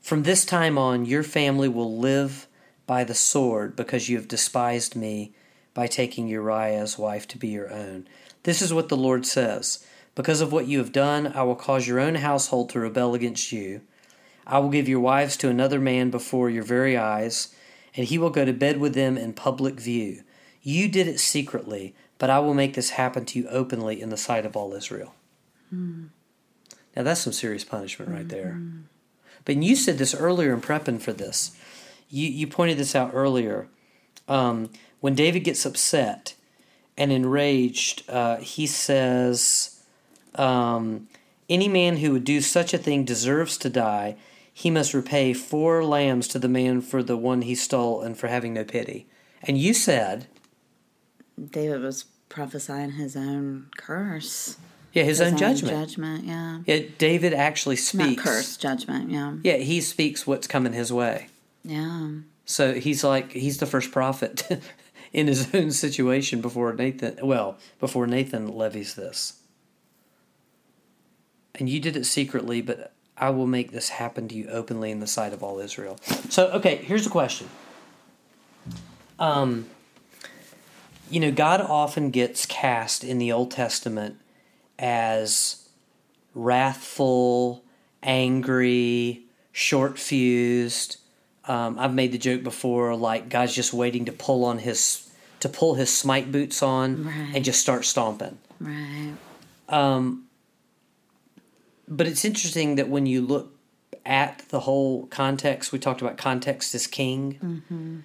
from 0.00 0.22
this 0.22 0.44
time 0.44 0.78
on, 0.78 1.04
your 1.06 1.24
family 1.24 1.68
will 1.68 1.98
live 1.98 2.46
by 2.86 3.02
the 3.02 3.14
sword 3.14 3.74
because 3.74 4.08
you 4.08 4.16
have 4.16 4.28
despised 4.28 4.94
me 4.94 5.34
by 5.74 5.88
taking 5.88 6.28
Uriah's 6.28 6.96
wife 6.96 7.26
to 7.28 7.38
be 7.38 7.48
your 7.48 7.72
own. 7.72 8.06
This 8.44 8.62
is 8.62 8.72
what 8.72 8.88
the 8.88 8.96
Lord 8.96 9.26
says 9.26 9.84
Because 10.16 10.40
of 10.40 10.50
what 10.50 10.66
you 10.66 10.78
have 10.78 10.90
done, 10.92 11.28
I 11.28 11.42
will 11.44 11.54
cause 11.54 11.86
your 11.86 12.00
own 12.00 12.16
household 12.16 12.70
to 12.70 12.80
rebel 12.80 13.14
against 13.14 13.52
you. 13.52 13.82
I 14.46 14.58
will 14.58 14.70
give 14.70 14.88
your 14.88 14.98
wives 14.98 15.36
to 15.36 15.48
another 15.50 15.78
man 15.78 16.10
before 16.10 16.50
your 16.50 16.64
very 16.64 16.96
eyes, 16.96 17.54
and 17.94 18.06
he 18.06 18.18
will 18.18 18.30
go 18.30 18.44
to 18.44 18.52
bed 18.52 18.80
with 18.80 18.94
them 18.94 19.18
in 19.18 19.34
public 19.34 19.78
view. 19.78 20.22
You 20.62 20.88
did 20.88 21.06
it 21.06 21.20
secretly, 21.20 21.94
but 22.18 22.30
I 22.30 22.38
will 22.38 22.54
make 22.54 22.74
this 22.74 22.90
happen 22.90 23.26
to 23.26 23.38
you 23.38 23.46
openly 23.48 24.00
in 24.00 24.08
the 24.08 24.16
sight 24.16 24.46
of 24.46 24.56
all 24.56 24.72
Israel. 24.72 25.14
Mm. 25.72 26.08
Now, 26.96 27.02
that's 27.02 27.20
some 27.20 27.34
serious 27.34 27.64
punishment 27.64 28.10
right 28.10 28.28
there. 28.28 28.56
Mm-hmm. 28.58 28.80
But 29.44 29.62
you 29.62 29.76
said 29.76 29.98
this 29.98 30.14
earlier 30.14 30.54
in 30.54 30.62
prepping 30.62 31.00
for 31.00 31.12
this. 31.12 31.54
You, 32.08 32.26
you 32.28 32.46
pointed 32.46 32.78
this 32.78 32.94
out 32.94 33.10
earlier. 33.12 33.68
Um, 34.28 34.70
when 35.00 35.14
David 35.14 35.40
gets 35.40 35.66
upset 35.66 36.34
and 36.96 37.12
enraged, 37.12 38.08
uh, 38.08 38.38
he 38.38 38.66
says, 38.66 39.75
um, 40.38 41.08
Any 41.48 41.68
man 41.68 41.98
who 41.98 42.12
would 42.12 42.24
do 42.24 42.40
such 42.40 42.74
a 42.74 42.78
thing 42.78 43.04
deserves 43.04 43.56
to 43.58 43.70
die. 43.70 44.16
He 44.52 44.70
must 44.70 44.94
repay 44.94 45.34
four 45.34 45.84
lambs 45.84 46.28
to 46.28 46.38
the 46.38 46.48
man 46.48 46.80
for 46.80 47.02
the 47.02 47.16
one 47.16 47.42
he 47.42 47.54
stole 47.54 48.00
and 48.00 48.16
for 48.16 48.28
having 48.28 48.54
no 48.54 48.64
pity. 48.64 49.06
And 49.42 49.58
you 49.58 49.74
said. 49.74 50.28
David 51.38 51.82
was 51.82 52.04
prophesying 52.28 52.92
his 52.92 53.16
own 53.16 53.66
curse. 53.76 54.56
Yeah, 54.92 55.02
his, 55.02 55.18
his 55.18 55.26
own, 55.26 55.32
own, 55.34 55.38
judgment. 55.38 55.76
Judgment, 55.76 56.24
yeah. 56.24 56.60
Yeah, 56.64 56.86
David 56.96 57.34
actually 57.34 57.76
speaks. 57.76 58.16
Not 58.16 58.24
curse, 58.24 58.56
judgment, 58.56 59.10
yeah. 59.10 59.34
Yeah, 59.42 59.58
he 59.58 59.82
speaks 59.82 60.26
what's 60.26 60.46
coming 60.46 60.72
his 60.72 60.90
way. 60.90 61.28
Yeah. 61.62 62.12
So 62.46 62.74
he's 62.74 63.04
like 63.04 63.32
he's 63.32 63.58
the 63.58 63.66
first 63.66 63.92
prophet 63.92 64.48
in 65.12 65.26
his 65.26 65.54
own 65.54 65.70
situation 65.70 66.40
before 66.40 66.72
Nathan. 66.72 67.18
Well, 67.22 67.58
before 67.78 68.06
Nathan 68.06 68.48
levies 68.48 68.94
this. 68.94 69.34
And 71.56 71.68
you 71.68 71.80
did 71.80 71.96
it 71.96 72.04
secretly, 72.04 72.60
but 72.60 72.92
I 73.16 73.30
will 73.30 73.46
make 73.46 73.72
this 73.72 73.88
happen 73.88 74.28
to 74.28 74.34
you 74.34 74.48
openly 74.48 74.90
in 74.90 75.00
the 75.00 75.06
sight 75.06 75.32
of 75.32 75.42
all 75.42 75.58
Israel. 75.58 75.98
So, 76.28 76.48
okay, 76.52 76.76
here's 76.76 77.04
the 77.04 77.10
question. 77.10 77.48
Um, 79.18 79.66
you 81.10 81.20
know, 81.20 81.30
God 81.30 81.60
often 81.60 82.10
gets 82.10 82.44
cast 82.46 83.02
in 83.02 83.18
the 83.18 83.32
Old 83.32 83.50
Testament 83.50 84.18
as 84.78 85.68
wrathful, 86.34 87.64
angry, 88.02 89.22
short 89.52 89.98
fused. 89.98 90.98
Um, 91.46 91.78
I've 91.78 91.94
made 91.94 92.12
the 92.12 92.18
joke 92.18 92.42
before, 92.42 92.94
like 92.94 93.28
God's 93.30 93.54
just 93.54 93.72
waiting 93.72 94.04
to 94.06 94.12
pull 94.12 94.44
on 94.44 94.58
his 94.58 95.08
to 95.40 95.48
pull 95.48 95.74
his 95.74 95.94
smite 95.94 96.32
boots 96.32 96.62
on 96.62 97.04
right. 97.04 97.32
and 97.34 97.44
just 97.44 97.60
start 97.60 97.84
stomping. 97.84 98.38
Right. 98.58 99.12
Um, 99.68 100.25
but 101.88 102.06
it's 102.06 102.24
interesting 102.24 102.76
that 102.76 102.88
when 102.88 103.06
you 103.06 103.22
look 103.22 103.52
at 104.04 104.44
the 104.48 104.60
whole 104.60 105.06
context, 105.06 105.72
we 105.72 105.78
talked 105.78 106.00
about 106.00 106.16
context 106.16 106.74
is 106.74 106.86
king. 106.86 107.38
Mm-hmm. 107.42 107.98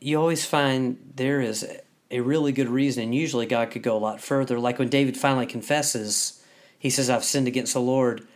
You 0.00 0.20
always 0.20 0.44
find 0.44 1.12
there 1.16 1.40
is 1.40 1.66
a 2.10 2.20
really 2.20 2.52
good 2.52 2.68
reason, 2.68 3.04
and 3.04 3.14
usually 3.14 3.46
God 3.46 3.70
could 3.70 3.82
go 3.82 3.96
a 3.96 3.98
lot 3.98 4.20
further. 4.20 4.58
Like 4.58 4.78
when 4.78 4.88
David 4.88 5.16
finally 5.16 5.46
confesses, 5.46 6.42
he 6.78 6.90
says, 6.90 7.08
I've 7.08 7.24
sinned 7.24 7.48
against 7.48 7.74
the 7.74 7.80
Lord. 7.80 8.26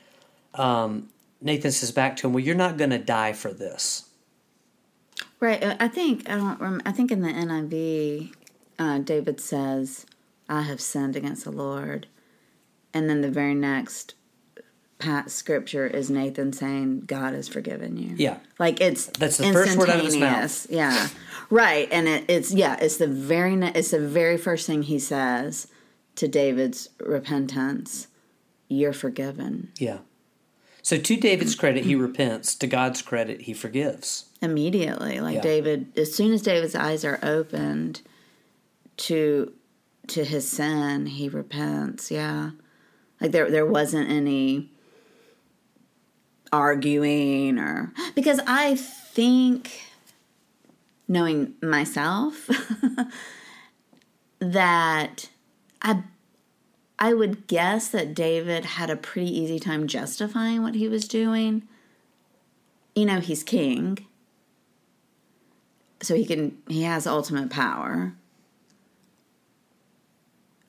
Um, 0.55 1.09
Nathan 1.41 1.73
says 1.73 1.93
back 1.93 2.17
to 2.17 2.27
him, 2.27 2.33
Well, 2.33 2.43
you're 2.43 2.55
not 2.55 2.77
going 2.77 2.91
to 2.91 2.99
die 2.99 3.33
for 3.33 3.53
this. 3.53 4.07
Right. 5.39 5.63
Uh, 5.63 5.77
I 5.79 5.89
think 5.89 6.29
I 6.29 6.37
don't. 6.37 6.83
I 6.87 6.93
think 6.93 7.11
in 7.11 7.21
the 7.21 7.29
NIV, 7.29 8.33
uh, 8.79 8.99
David 8.99 9.39
says, 9.39 10.07
"I 10.49 10.63
have 10.63 10.81
sinned 10.81 11.15
against 11.15 11.45
the 11.45 11.51
Lord," 11.51 12.07
and 12.95 13.09
then 13.09 13.21
the 13.21 13.31
very 13.31 13.55
next 13.55 14.15
pat 14.99 15.31
scripture 15.31 15.87
is 15.87 16.11
Nathan 16.11 16.53
saying, 16.53 17.03
"God 17.07 17.35
has 17.35 17.49
forgiven 17.49 17.97
you." 17.97 18.15
Yeah, 18.17 18.39
like 18.59 18.81
it's 18.81 19.07
that's 19.07 19.37
the 19.39 19.53
first 19.53 19.77
word 19.77 19.91
out 19.91 19.99
of 19.99 20.05
his 20.05 20.17
mouth. 20.17 20.67
Yeah, 20.71 21.09
right, 21.51 21.89
and 21.91 22.09
it, 22.09 22.25
it's 22.29 22.53
yeah, 22.53 22.77
it's 22.81 22.97
the 22.97 23.09
very 23.09 23.55
it's 23.55 23.91
the 23.91 24.01
very 24.01 24.37
first 24.37 24.67
thing 24.67 24.83
he 24.83 24.99
says 24.99 25.69
to 26.17 26.29
David's 26.29 26.89
repentance. 27.01 28.09
You're 28.69 28.93
forgiven. 28.93 29.71
Yeah. 29.79 29.99
So 30.83 30.99
to 30.99 31.17
David's 31.17 31.57
credit, 31.57 31.85
he 31.85 31.97
repents. 31.97 32.55
To 32.55 32.67
God's 32.67 33.03
credit, 33.03 33.43
he 33.43 33.55
forgives 33.55 34.27
immediately. 34.41 35.21
Like 35.21 35.37
yeah. 35.37 35.41
David, 35.41 35.93
as 35.97 36.15
soon 36.15 36.33
as 36.33 36.43
David's 36.43 36.75
eyes 36.75 37.05
are 37.05 37.19
opened 37.23 38.03
to 38.99 39.53
to 40.09 40.25
his 40.25 40.49
sin, 40.49 41.07
he 41.07 41.29
repents. 41.29 42.11
Yeah, 42.11 42.51
like 43.21 43.33
there 43.33 43.51
there 43.51 43.67
wasn't 43.67 44.09
any 44.09 44.71
arguing 46.53 47.59
or 47.59 47.93
because 48.15 48.41
I 48.47 48.77
think, 48.77 49.83
knowing 51.09 51.55
myself, 51.63 52.49
that 54.39 55.29
I 55.83 56.03
I 56.99 57.13
would 57.13 57.47
guess 57.47 57.89
that 57.89 58.15
David 58.15 58.65
had 58.65 58.91
a 58.91 58.97
pretty 58.97 59.31
easy 59.31 59.59
time 59.59 59.87
justifying 59.87 60.63
what 60.63 60.75
he 60.75 60.89
was 60.89 61.07
doing. 61.07 61.63
You 62.95 63.05
know, 63.05 63.21
he's 63.21 63.43
king. 63.43 63.99
So 66.03 66.15
he 66.15 66.25
can 66.25 66.57
he 66.69 66.83
has 66.83 67.07
ultimate 67.07 67.51
power. 67.51 68.15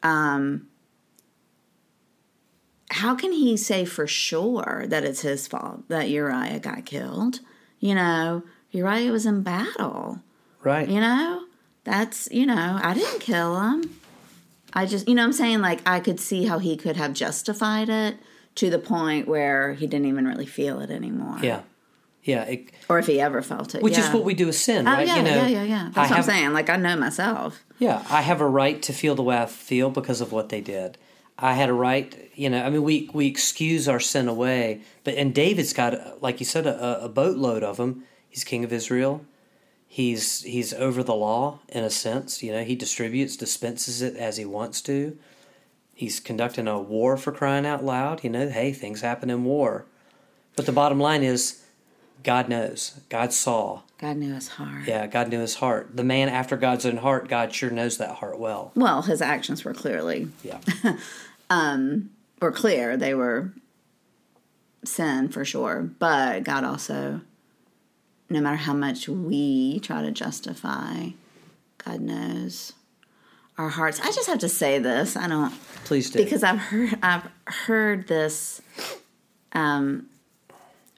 Um 0.04 0.68
how 2.91 3.15
can 3.15 3.32
he 3.32 3.58
say 3.58 3.86
for 3.86 4.08
sure 4.08 4.86
that 4.88 5.03
it's 5.03 5.22
his 5.22 5.48
fault 5.48 5.88
that 5.89 6.10
Uriah 6.10 6.60
got 6.60 6.86
killed? 6.86 7.39
You 7.79 7.96
know, 7.96 8.44
Uriah 8.72 9.12
was 9.12 9.25
in 9.25 9.44
battle. 9.44 10.22
Right. 10.63 10.88
You 10.88 11.01
know? 11.01 11.44
That's, 11.84 12.27
you 12.32 12.46
know, 12.46 12.79
I 12.82 12.94
didn't 12.94 13.22
kill 13.22 13.60
him. 13.60 14.00
I 14.74 14.86
just, 14.86 15.08
you 15.08 15.15
know 15.15 15.24
I'm 15.24 15.34
saying? 15.34 15.62
Like, 15.62 15.79
I 15.88 16.00
could 16.00 16.20
see 16.20 16.46
how 16.46 16.60
he 16.60 16.75
could 16.75 16.98
have 16.98 17.13
justified 17.13 17.89
it 17.89 18.17
to 18.56 18.70
the 18.70 18.79
point 18.79 19.27
where 19.27 19.74
he 19.74 19.88
didn't 19.88 20.08
even 20.08 20.27
really 20.27 20.46
feel 20.46 20.82
it 20.82 20.89
anymore. 20.89 21.39
Yeah. 21.41 21.62
Yeah. 22.24 22.44
It, 22.44 22.72
Or 22.89 23.00
if 23.00 23.08
he 23.08 23.22
ever 23.22 23.41
felt 23.41 23.74
it. 23.75 23.82
which 23.82 23.98
yeah. 23.98 24.08
is 24.08 24.13
what 24.13 24.25
we 24.25 24.34
do 24.34 24.48
with 24.48 24.56
sin, 24.56 24.86
Oh, 24.88 24.91
right? 24.91 25.08
yeah, 25.08 25.15
you 25.17 25.24
know, 25.24 25.29
yeah, 25.36 25.48
yeah, 25.48 25.63
yeah. 25.63 25.84
That's 25.94 25.98
I 25.98 26.01
what 26.01 26.08
have, 26.10 26.17
I'm 26.17 26.24
saying. 26.24 26.53
Like, 26.53 26.70
I 26.70 26.75
know 26.75 26.98
myself. 26.98 27.63
Yeah, 27.79 28.03
I 28.10 28.22
have 28.22 28.41
a 28.41 28.48
right 28.48 28.82
to 28.82 28.91
feel 28.94 29.15
the 29.15 29.24
way 29.24 29.38
I 29.38 29.46
feel 29.46 29.89
because 29.89 30.20
of 30.20 30.32
what 30.34 30.50
they 30.50 30.60
did. 30.60 30.98
I 31.39 31.53
had 31.53 31.70
a 31.70 31.74
right, 31.74 32.32
you 32.34 32.50
know. 32.50 32.63
I 32.63 32.70
mean, 32.70 32.84
we 32.84 33.10
we 33.13 33.27
excuse 33.27 33.88
our 33.88 34.00
sin 34.00 34.27
away, 34.27 34.82
but 35.03 35.13
and 35.15 35.34
David's 35.34 35.74
got, 35.74 36.22
like 36.22 36.39
you 36.39 36.46
said, 36.46 36.65
a, 36.65 37.03
a 37.03 37.10
boatload 37.10 37.63
of 37.63 37.77
them. 37.77 38.03
He's 38.27 38.44
king 38.44 38.63
of 38.63 38.74
Israel. 38.74 39.24
He's 39.88 40.41
he's 40.41 40.74
over 40.74 41.03
the 41.03 41.15
law 41.15 41.60
in 41.70 41.84
a 41.84 41.89
sense. 41.89 42.41
You 42.41 42.51
know, 42.53 42.63
he 42.63 42.75
distributes, 42.75 43.38
dispenses 43.38 44.01
it 44.01 44.15
as 44.15 44.38
he 44.38 44.46
wants 44.46 44.82
to. 44.84 45.17
He's 45.94 46.20
conducting 46.20 46.67
a 46.67 46.79
war 46.79 47.17
for 47.17 47.32
crying 47.32 47.65
out 47.65 47.84
loud. 47.84 48.24
You 48.24 48.29
know, 48.32 48.50
hey, 48.50 48.74
things 48.74 49.01
happen 49.01 49.29
in 49.29 49.44
war, 49.44 49.86
but 50.56 50.65
the 50.65 50.72
bottom 50.72 51.00
line 51.00 51.24
is, 51.24 51.63
God 52.24 52.50
knows. 52.50 53.00
God 53.10 53.32
saw. 53.32 53.82
God 54.00 54.17
knew 54.17 54.34
his 54.34 54.48
heart. 54.50 54.88
Yeah, 54.88 55.08
God 55.08 55.29
knew 55.29 55.39
his 55.39 55.56
heart. 55.56 55.96
The 55.96 56.03
man 56.03 56.29
after 56.29 56.56
God's 56.56 56.86
own 56.86 56.98
heart, 56.98 57.27
God 57.29 57.53
sure 57.53 57.72
knows 57.72 57.98
that 57.98 58.15
heart 58.17 58.38
well. 58.38 58.72
Well, 58.75 59.03
his 59.03 59.22
actions 59.22 59.63
were 59.63 59.74
clearly 59.74 60.27
Yeah. 60.44 60.60
were 61.50 62.51
clear. 62.51 62.98
They 62.98 63.13
were 63.13 63.54
sin 64.84 65.30
for 65.30 65.46
sure. 65.46 65.82
But 65.82 66.44
God 66.44 66.63
also, 66.63 67.22
no 68.30 68.42
matter 68.42 68.58
how 68.58 68.74
much 68.74 69.08
we 69.08 69.80
try 69.80 70.01
to 70.01 70.12
justify, 70.12 71.10
God 71.77 72.01
knows 72.01 72.74
our 73.58 73.70
hearts. 73.70 74.00
I 74.00 74.12
just 74.12 74.27
have 74.27 74.39
to 74.39 74.50
say 74.50 74.80
this. 74.80 75.16
I 75.16 75.27
don't 75.27 75.54
Please 75.86 76.10
do. 76.10 76.24
because 76.24 76.44
I've 76.44 76.60
heard 76.60 76.98
I've 77.01 77.27
heard 77.46 78.08
this 78.08 78.62
um, 79.54 80.08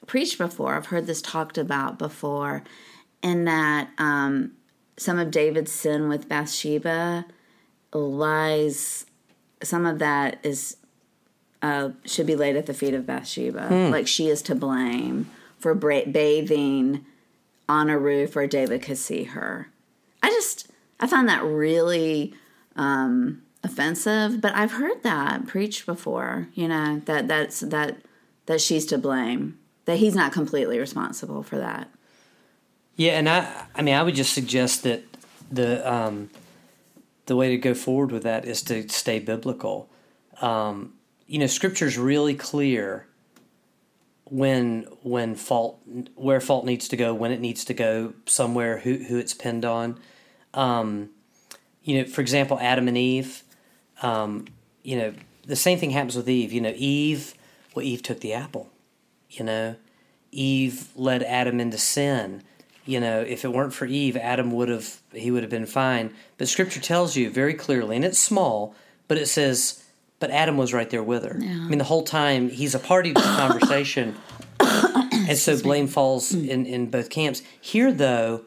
preached 0.06 0.38
before. 0.38 0.74
I've 0.74 0.86
heard 0.86 1.06
this 1.06 1.22
talked 1.22 1.58
about 1.58 1.98
before, 1.98 2.62
in 3.22 3.44
that 3.44 3.90
um, 3.98 4.52
some 4.96 5.18
of 5.18 5.30
David's 5.30 5.72
sin 5.72 6.08
with 6.08 6.28
Bathsheba 6.28 7.24
lies. 7.92 9.06
Some 9.62 9.86
of 9.86 9.98
that 9.98 10.38
is 10.42 10.76
uh, 11.62 11.90
should 12.04 12.26
be 12.26 12.36
laid 12.36 12.56
at 12.56 12.66
the 12.66 12.74
feet 12.74 12.94
of 12.94 13.06
Bathsheba. 13.06 13.68
Like 13.90 14.06
she 14.08 14.28
is 14.28 14.40
to 14.42 14.54
blame 14.54 15.30
for 15.58 15.74
bra- 15.74 16.06
bathing 16.10 17.04
on 17.68 17.90
a 17.90 17.98
roof 17.98 18.34
where 18.34 18.46
David 18.46 18.82
could 18.82 18.96
see 18.98 19.24
her. 19.24 19.68
I 20.22 20.30
just 20.30 20.68
I 20.98 21.06
find 21.06 21.28
that 21.28 21.42
really 21.44 22.34
um, 22.76 23.42
offensive, 23.62 24.40
but 24.40 24.54
I've 24.54 24.72
heard 24.72 25.02
that 25.02 25.46
preached 25.46 25.84
before. 25.86 26.48
You 26.54 26.68
know 26.68 27.00
that 27.04 27.28
that's 27.28 27.60
that 27.60 27.98
that 28.46 28.60
she's 28.60 28.86
to 28.86 28.98
blame. 28.98 29.58
That 29.84 29.98
he's 29.98 30.14
not 30.14 30.32
completely 30.32 30.78
responsible 30.78 31.42
for 31.42 31.58
that. 31.58 31.88
yeah, 32.96 33.12
and 33.18 33.28
I, 33.28 33.66
I 33.74 33.82
mean, 33.82 33.94
I 33.94 34.02
would 34.02 34.14
just 34.14 34.32
suggest 34.32 34.82
that 34.84 35.02
the 35.50 35.90
um, 35.90 36.30
the 37.30 37.36
way 37.36 37.50
to 37.50 37.56
go 37.56 37.74
forward 37.74 38.10
with 38.10 38.24
that 38.24 38.44
is 38.44 38.60
to 38.60 38.88
stay 38.88 39.20
biblical. 39.20 39.88
Um, 40.40 40.94
you 41.28 41.38
know, 41.38 41.46
Scripture's 41.46 41.96
really 41.96 42.34
clear 42.34 43.06
when 44.24 44.82
when 45.04 45.36
fault 45.36 45.80
where 46.16 46.40
fault 46.40 46.64
needs 46.64 46.88
to 46.88 46.96
go, 46.96 47.14
when 47.14 47.30
it 47.30 47.38
needs 47.38 47.64
to 47.66 47.72
go, 47.72 48.14
somewhere 48.26 48.78
who 48.78 48.94
who 48.96 49.16
it's 49.16 49.32
pinned 49.32 49.64
on. 49.64 50.00
Um, 50.54 51.10
you 51.84 51.98
know, 51.98 52.04
for 52.04 52.20
example, 52.20 52.58
Adam 52.60 52.88
and 52.88 52.98
Eve. 52.98 53.44
Um, 54.02 54.48
you 54.82 54.98
know, 54.98 55.14
the 55.46 55.54
same 55.54 55.78
thing 55.78 55.90
happens 55.90 56.16
with 56.16 56.28
Eve. 56.28 56.52
You 56.52 56.62
know, 56.62 56.74
Eve, 56.74 57.34
well, 57.76 57.84
Eve 57.84 58.02
took 58.02 58.18
the 58.18 58.32
apple. 58.32 58.70
You 59.30 59.44
know, 59.44 59.76
Eve 60.32 60.88
led 60.96 61.22
Adam 61.22 61.60
into 61.60 61.78
sin. 61.78 62.42
You 62.86 63.00
know, 63.00 63.20
if 63.20 63.44
it 63.44 63.52
weren't 63.52 63.74
for 63.74 63.86
Eve, 63.86 64.16
Adam 64.16 64.50
would 64.52 64.68
have 64.68 65.00
he 65.12 65.30
would 65.30 65.42
have 65.42 65.50
been 65.50 65.66
fine. 65.66 66.14
But 66.38 66.48
Scripture 66.48 66.80
tells 66.80 67.16
you 67.16 67.30
very 67.30 67.54
clearly, 67.54 67.96
and 67.96 68.04
it's 68.04 68.18
small, 68.18 68.74
but 69.08 69.18
it 69.18 69.26
says, 69.26 69.84
but 70.18 70.30
Adam 70.30 70.56
was 70.56 70.72
right 70.72 70.88
there 70.90 71.02
with 71.02 71.24
her. 71.24 71.36
I 71.40 71.68
mean, 71.68 71.78
the 71.78 71.84
whole 71.84 72.02
time 72.02 72.48
he's 72.48 72.74
a 72.74 72.78
party 72.78 73.12
to 73.12 73.20
the 73.20 73.26
conversation, 73.26 74.16
and 74.60 75.36
so 75.36 75.60
blame 75.60 75.86
falls 75.86 76.32
in 76.32 76.66
in 76.66 76.90
both 76.90 77.10
camps. 77.10 77.42
Here, 77.60 77.92
though, 77.92 78.42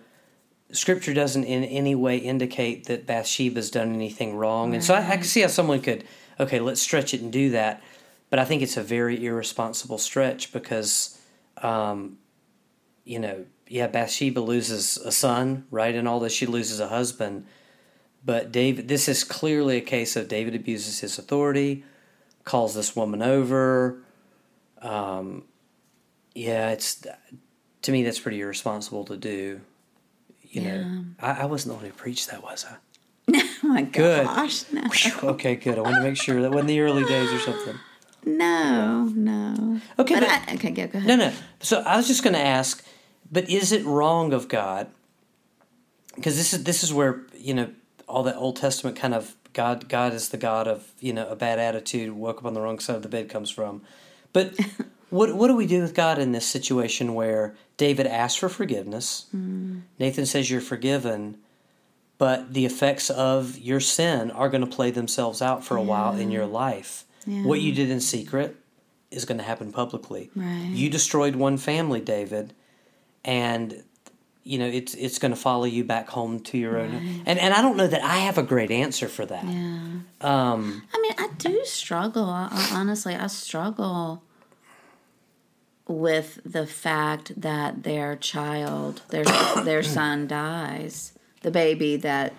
Scripture 0.72 1.14
doesn't 1.14 1.44
in 1.44 1.64
any 1.64 1.96
way 1.96 2.18
indicate 2.18 2.86
that 2.86 3.06
Bathsheba's 3.06 3.72
done 3.72 3.94
anything 3.94 4.36
wrong, 4.36 4.74
and 4.74 4.84
so 4.84 4.94
I, 4.94 5.08
I 5.08 5.16
can 5.16 5.24
see 5.24 5.42
how 5.42 5.48
someone 5.48 5.82
could 5.82 6.04
okay, 6.40 6.60
let's 6.60 6.82
stretch 6.82 7.14
it 7.14 7.22
and 7.22 7.32
do 7.32 7.52
that. 7.52 7.82
But 8.30 8.40
I 8.40 8.46
think 8.46 8.62
it's 8.62 8.78
a 8.78 8.84
very 8.84 9.24
irresponsible 9.24 9.98
stretch 9.98 10.52
because, 10.52 11.20
um, 11.58 12.18
you 13.06 13.20
know, 13.20 13.46
yeah, 13.68 13.88
Bathsheba 13.88 14.40
loses 14.40 14.98
a 14.98 15.12
son, 15.12 15.66
right, 15.72 15.94
and 15.96 16.08
all 16.08 16.20
this. 16.20 16.34
She 16.34 16.46
loses 16.46 16.80
a 16.80 16.88
husband, 16.90 17.46
but 18.26 18.52
David. 18.52 18.88
This 18.88 19.08
is 19.08 19.24
clearly 19.24 19.78
a 19.78 19.82
case 19.82 20.16
of 20.16 20.28
David 20.28 20.56
abuses 20.56 21.00
his 21.00 21.18
authority, 21.18 21.84
calls 22.44 22.76
this 22.76 22.96
woman 22.96 23.22
over. 23.22 23.98
Um, 24.82 25.44
yeah, 26.36 26.72
it's 26.72 27.06
to 27.84 27.92
me 27.92 28.04
that's 28.04 28.20
pretty 28.20 28.42
irresponsible 28.42 29.06
to 29.06 29.18
do. 29.18 29.62
You 30.44 30.62
know, 30.62 31.06
I, 31.20 31.32
I 31.42 31.46
wasn't 31.46 31.72
the 31.72 31.76
one 31.78 31.86
who 31.86 31.92
preached 31.92 32.30
that, 32.32 32.44
was 32.44 32.66
I? 32.70 32.76
Oh 33.66 33.68
my 33.70 33.82
Good. 33.84 34.26
gosh! 34.26 34.66
No, 34.74 34.84
Okay, 35.24 35.56
good. 35.56 35.78
I 35.78 35.82
want 35.82 35.96
to 35.96 36.02
make 36.04 36.18
sure 36.22 36.42
that 36.42 36.52
wasn't 36.52 36.68
the 36.68 36.82
early 36.82 37.06
days 37.06 37.32
or 37.32 37.40
something. 37.40 37.80
no, 38.26 39.06
no. 39.16 39.80
Okay, 39.98 40.16
But 40.16 40.20
but, 40.28 40.30
I, 40.30 40.54
okay, 40.56 40.72
go, 40.72 40.86
go 40.88 40.98
ahead. 40.98 41.08
no, 41.08 41.16
no. 41.16 41.34
So 41.62 41.80
I 41.80 41.96
was 41.96 42.06
just 42.06 42.24
going 42.24 42.34
to 42.34 42.42
ask, 42.42 42.84
but 43.34 43.50
is 43.50 43.72
it 43.72 43.84
wrong 43.84 44.32
of 44.32 44.48
God? 44.48 44.88
Because 46.16 46.38
this 46.38 46.54
is 46.54 46.64
this 46.64 46.84
is 46.84 46.94
where 46.94 47.24
you 47.36 47.54
know 47.54 47.72
all 48.08 48.24
that 48.24 48.38
Old 48.38 48.56
Testament 48.58 48.96
kind 48.96 49.16
of 49.16 49.36
God 49.54 49.90
God 49.90 50.14
is 50.14 50.30
the 50.30 50.38
God 50.38 50.68
of 50.68 50.92
you 51.00 51.12
know 51.12 51.28
a 51.28 51.36
bad 51.36 51.60
attitude, 51.60 52.14
woke 52.14 52.38
up 52.38 52.46
on 52.46 52.54
the 52.54 52.62
wrong 52.62 52.80
side 52.80 52.96
of 52.96 53.02
the 53.02 53.10
bed 53.10 53.30
comes 53.30 53.50
from. 53.50 53.82
But 54.32 54.56
what 55.10 55.36
what 55.36 55.48
do 55.48 55.56
we 55.56 55.66
do 55.66 55.82
with 55.82 55.96
God 55.96 56.20
in 56.20 56.32
this 56.32 56.46
situation 56.46 57.16
where 57.16 57.56
David 57.78 58.06
asks 58.06 58.40
for 58.40 58.50
forgiveness? 58.50 59.26
Mm. 59.36 59.82
Nathan 59.98 60.28
says 60.28 60.52
you're 60.52 60.62
forgiven, 60.62 61.40
but 62.20 62.54
the 62.54 62.66
effects 62.66 63.10
of 63.10 63.58
your 63.58 63.80
sin 63.80 64.30
are 64.30 64.50
going 64.50 64.66
to 64.66 64.76
play 64.76 64.92
themselves 64.92 65.42
out 65.42 65.64
for 65.64 65.76
a 65.76 65.82
while 65.82 66.16
in 66.16 66.30
your 66.30 66.46
life. 66.46 67.06
What 67.26 67.62
you 67.62 67.72
did 67.72 67.90
in 67.90 68.02
secret 68.02 68.58
is 69.10 69.24
going 69.26 69.38
to 69.38 69.44
happen 69.46 69.72
publicly. 69.72 70.30
Right. 70.36 70.70
You 70.74 70.90
destroyed 70.90 71.36
one 71.36 71.58
family, 71.58 72.02
David, 72.02 72.54
and 73.26 73.84
you 74.44 74.58
know 74.60 74.66
it's 74.68 74.94
it's 74.96 75.20
going 75.20 75.34
to 75.34 75.40
follow 75.40 75.64
you 75.66 75.84
back 75.84 76.10
home 76.10 76.40
to 76.42 76.58
your 76.58 76.78
own. 76.78 77.24
And 77.26 77.40
and 77.40 77.54
I 77.54 77.62
don't 77.62 77.78
know 77.78 77.88
that 77.88 78.04
I 78.04 78.18
have 78.18 78.38
a 78.38 78.44
great 78.44 78.72
answer 78.72 79.08
for 79.08 79.26
that. 79.26 79.46
Yeah. 79.46 79.80
Um, 80.22 80.84
I 80.94 81.00
mean, 81.02 81.14
I 81.18 81.30
do 81.38 81.62
struggle. 81.66 82.26
I, 82.26 82.50
I- 82.52 82.76
honestly, 82.76 83.16
I 83.16 83.28
struggle 83.28 84.22
with 85.88 86.40
the 86.46 86.66
fact 86.66 87.40
that 87.40 87.84
their 87.84 88.16
child, 88.16 89.02
their 89.10 89.26
their 89.64 89.84
son 89.98 90.28
dies. 90.28 91.14
The 91.42 91.52
baby 91.52 91.98
that 91.98 92.34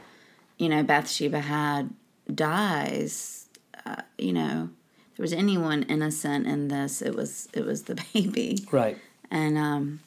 you 0.59 0.69
know 0.69 0.83
Bathsheba 0.83 1.41
had 1.41 1.91
dies. 2.33 3.49
Uh, 3.87 3.97
you 4.17 4.33
know, 4.33 4.71
if 5.13 5.17
there 5.19 5.25
was 5.25 5.33
anyone 5.35 5.83
innocent 5.85 6.47
in 6.47 6.69
this, 6.69 7.03
it 7.03 7.15
was 7.15 7.49
it 7.53 7.65
was 7.65 7.83
the 7.85 7.95
baby. 8.15 8.59
right. 8.73 8.99
And 9.31 9.59
um 9.59 10.01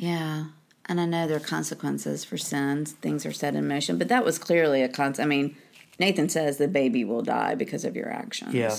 yeah, 0.00 0.46
and 0.86 0.98
I 0.98 1.04
know 1.04 1.26
there 1.26 1.36
are 1.36 1.40
consequences 1.40 2.24
for 2.24 2.38
sins. 2.38 2.92
Things 2.92 3.26
are 3.26 3.32
set 3.32 3.54
in 3.54 3.68
motion, 3.68 3.98
but 3.98 4.08
that 4.08 4.24
was 4.24 4.38
clearly 4.38 4.82
a 4.82 4.88
con. 4.88 5.14
I 5.18 5.26
mean, 5.26 5.56
Nathan 5.98 6.30
says 6.30 6.56
the 6.56 6.68
baby 6.68 7.04
will 7.04 7.20
die 7.20 7.54
because 7.54 7.84
of 7.84 7.94
your 7.94 8.10
actions. 8.10 8.54
Yeah. 8.54 8.74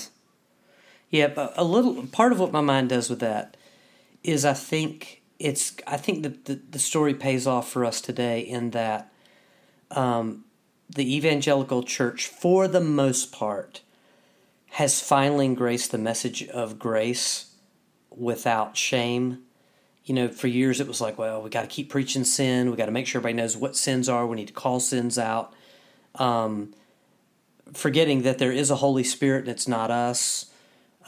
Yeah, 1.11 1.27
but 1.27 1.53
a 1.57 1.63
little 1.63 2.07
part 2.07 2.31
of 2.31 2.39
what 2.39 2.51
my 2.51 2.61
mind 2.61 2.89
does 2.89 3.09
with 3.09 3.19
that 3.19 3.55
is 4.23 4.45
I 4.45 4.53
think 4.53 5.21
it's 5.37 5.75
I 5.85 5.97
think 5.97 6.23
that 6.23 6.45
the, 6.45 6.55
the 6.55 6.79
story 6.79 7.13
pays 7.13 7.45
off 7.45 7.69
for 7.69 7.85
us 7.85 8.01
today 8.01 8.39
in 8.39 8.71
that 8.71 9.11
um, 9.91 10.45
the 10.89 11.15
evangelical 11.15 11.83
church, 11.83 12.27
for 12.27 12.67
the 12.67 12.81
most 12.81 13.31
part, 13.31 13.81
has 14.71 15.01
finally 15.01 15.45
embraced 15.45 15.91
the 15.91 15.97
message 15.99 16.47
of 16.47 16.79
grace 16.79 17.53
without 18.09 18.75
shame. 18.75 19.43
You 20.11 20.15
know, 20.15 20.27
for 20.27 20.47
years 20.47 20.81
it 20.81 20.89
was 20.89 20.99
like, 20.99 21.17
well, 21.17 21.41
we 21.41 21.49
got 21.49 21.61
to 21.61 21.69
keep 21.69 21.89
preaching 21.89 22.25
sin. 22.25 22.69
We 22.69 22.75
got 22.75 22.87
to 22.87 22.91
make 22.91 23.07
sure 23.07 23.19
everybody 23.19 23.41
knows 23.41 23.55
what 23.55 23.77
sins 23.77 24.09
are. 24.09 24.27
We 24.27 24.35
need 24.35 24.49
to 24.49 24.53
call 24.53 24.81
sins 24.81 25.17
out. 25.17 25.53
Um, 26.15 26.73
forgetting 27.71 28.23
that 28.23 28.37
there 28.37 28.51
is 28.51 28.69
a 28.69 28.75
Holy 28.75 29.05
Spirit 29.05 29.45
and 29.45 29.47
it's 29.47 29.69
not 29.69 29.89
us. 29.89 30.51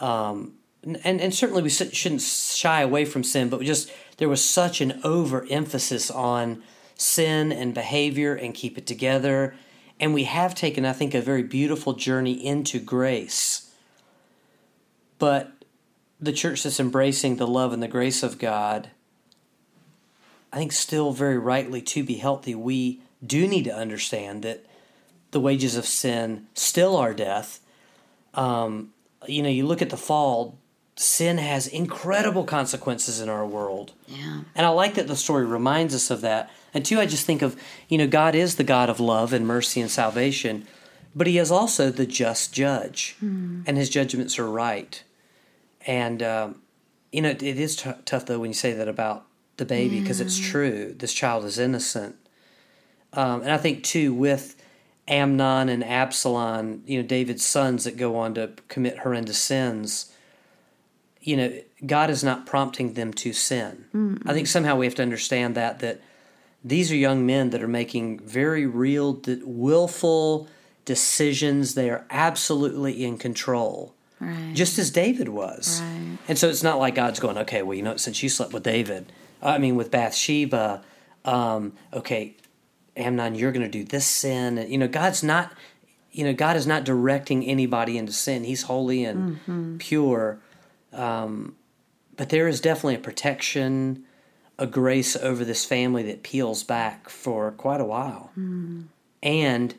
Um, 0.00 0.54
and, 0.82 1.20
and 1.20 1.34
certainly 1.34 1.60
we 1.60 1.68
shouldn't 1.68 2.22
shy 2.22 2.80
away 2.80 3.04
from 3.04 3.22
sin, 3.24 3.50
but 3.50 3.60
we 3.60 3.66
just 3.66 3.92
there 4.16 4.30
was 4.30 4.42
such 4.42 4.80
an 4.80 4.98
overemphasis 5.04 6.10
on 6.10 6.62
sin 6.94 7.52
and 7.52 7.74
behavior 7.74 8.34
and 8.34 8.54
keep 8.54 8.78
it 8.78 8.86
together. 8.86 9.54
And 10.00 10.14
we 10.14 10.24
have 10.24 10.54
taken, 10.54 10.86
I 10.86 10.94
think, 10.94 11.12
a 11.12 11.20
very 11.20 11.42
beautiful 11.42 11.92
journey 11.92 12.42
into 12.42 12.80
grace. 12.80 13.70
But 15.18 15.52
the 16.18 16.32
church 16.32 16.62
that's 16.62 16.80
embracing 16.80 17.36
the 17.36 17.46
love 17.46 17.74
and 17.74 17.82
the 17.82 17.86
grace 17.86 18.22
of 18.22 18.38
God, 18.38 18.88
I 20.54 20.58
think, 20.58 20.70
still 20.70 21.10
very 21.10 21.36
rightly 21.36 21.82
to 21.82 22.04
be 22.04 22.14
healthy, 22.14 22.54
we 22.54 23.00
do 23.26 23.48
need 23.48 23.64
to 23.64 23.74
understand 23.74 24.44
that 24.44 24.64
the 25.32 25.40
wages 25.40 25.74
of 25.74 25.84
sin 25.84 26.46
still 26.54 26.94
are 26.96 27.12
death. 27.12 27.58
Um, 28.34 28.92
you 29.26 29.42
know, 29.42 29.48
you 29.48 29.66
look 29.66 29.82
at 29.82 29.90
the 29.90 29.96
fall, 29.96 30.56
sin 30.94 31.38
has 31.38 31.66
incredible 31.66 32.44
consequences 32.44 33.20
in 33.20 33.28
our 33.28 33.44
world. 33.44 33.94
Yeah. 34.06 34.42
And 34.54 34.64
I 34.64 34.68
like 34.68 34.94
that 34.94 35.08
the 35.08 35.16
story 35.16 35.44
reminds 35.44 35.92
us 35.92 36.08
of 36.08 36.20
that. 36.20 36.52
And 36.72 36.84
two, 36.84 37.00
I 37.00 37.06
just 37.06 37.26
think 37.26 37.42
of, 37.42 37.60
you 37.88 37.98
know, 37.98 38.06
God 38.06 38.36
is 38.36 38.54
the 38.54 38.62
God 38.62 38.88
of 38.88 39.00
love 39.00 39.32
and 39.32 39.44
mercy 39.44 39.80
and 39.80 39.90
salvation, 39.90 40.68
but 41.16 41.26
He 41.26 41.36
is 41.36 41.50
also 41.50 41.90
the 41.90 42.06
just 42.06 42.52
judge, 42.54 43.16
mm. 43.20 43.64
and 43.66 43.76
His 43.76 43.90
judgments 43.90 44.38
are 44.38 44.48
right. 44.48 45.02
And, 45.84 46.22
um, 46.22 46.62
you 47.10 47.22
know, 47.22 47.30
it 47.30 47.42
is 47.42 47.74
t- 47.74 47.90
tough, 48.04 48.26
though, 48.26 48.38
when 48.38 48.50
you 48.50 48.54
say 48.54 48.72
that 48.72 48.86
about 48.86 49.26
the 49.56 49.64
baby, 49.64 50.00
because 50.00 50.20
yeah. 50.20 50.26
it's 50.26 50.38
true. 50.38 50.94
This 50.96 51.12
child 51.12 51.44
is 51.44 51.58
innocent. 51.58 52.16
Um, 53.12 53.42
and 53.42 53.52
I 53.52 53.58
think, 53.58 53.84
too, 53.84 54.12
with 54.12 54.60
Amnon 55.06 55.68
and 55.68 55.84
Absalom, 55.84 56.82
you 56.86 57.00
know, 57.00 57.06
David's 57.06 57.44
sons 57.44 57.84
that 57.84 57.96
go 57.96 58.16
on 58.16 58.34
to 58.34 58.52
commit 58.68 58.98
horrendous 58.98 59.38
sins 59.38 60.12
you 61.24 61.38
know, 61.38 61.58
God 61.84 62.10
is 62.10 62.22
not 62.22 62.46
prompting 62.46 62.92
them 62.92 63.12
to 63.14 63.32
sin. 63.32 63.86
mm 63.94 64.22
I 64.26 64.32
think 64.32 64.46
somehow 64.46 64.76
we 64.76 64.86
have 64.86 64.94
to 64.96 65.02
understand 65.02 65.54
that 65.56 65.80
that 65.80 66.00
these 66.62 66.92
are 66.92 66.96
young 66.96 67.26
men 67.26 67.50
that 67.50 67.62
are 67.62 67.68
making 67.68 68.20
very 68.20 68.64
real, 68.64 69.20
willful 69.42 70.48
decisions. 70.84 71.74
They 71.74 71.90
are 71.90 72.06
absolutely 72.10 73.04
in 73.04 73.18
control, 73.18 73.94
right. 74.20 74.52
just 74.54 74.78
as 74.78 74.90
David 74.90 75.28
was. 75.28 75.80
Right. 75.82 76.18
And 76.28 76.38
so 76.38 76.48
it's 76.48 76.62
not 76.62 76.78
like 76.78 76.94
God's 76.94 77.20
going, 77.20 77.36
okay, 77.38 77.62
well, 77.62 77.76
you 77.76 77.82
know, 77.82 77.96
since 77.96 78.22
you 78.22 78.28
slept 78.28 78.52
with 78.52 78.62
David, 78.62 79.12
I 79.44 79.58
mean, 79.58 79.76
with 79.76 79.90
Bathsheba, 79.90 80.82
um, 81.24 81.74
okay, 81.92 82.36
Amnon, 82.96 83.34
you're 83.34 83.52
going 83.52 83.62
to 83.62 83.68
do 83.68 83.84
this 83.84 84.06
sin. 84.06 84.64
You 84.68 84.78
know, 84.78 84.88
God's 84.88 85.22
not, 85.22 85.52
you 86.12 86.24
know, 86.24 86.32
God 86.32 86.56
is 86.56 86.66
not 86.66 86.84
directing 86.84 87.44
anybody 87.44 87.98
into 87.98 88.12
sin. 88.12 88.44
He's 88.44 88.62
holy 88.62 89.04
and 89.04 89.36
mm-hmm. 89.36 89.76
pure. 89.78 90.38
Um, 90.92 91.56
but 92.16 92.28
there 92.28 92.48
is 92.48 92.60
definitely 92.60 92.94
a 92.94 93.00
protection, 93.00 94.04
a 94.58 94.66
grace 94.66 95.16
over 95.16 95.44
this 95.44 95.64
family 95.64 96.04
that 96.04 96.22
peels 96.22 96.62
back 96.62 97.08
for 97.08 97.50
quite 97.52 97.80
a 97.80 97.84
while. 97.84 98.30
Mm. 98.38 98.84
And 99.22 99.74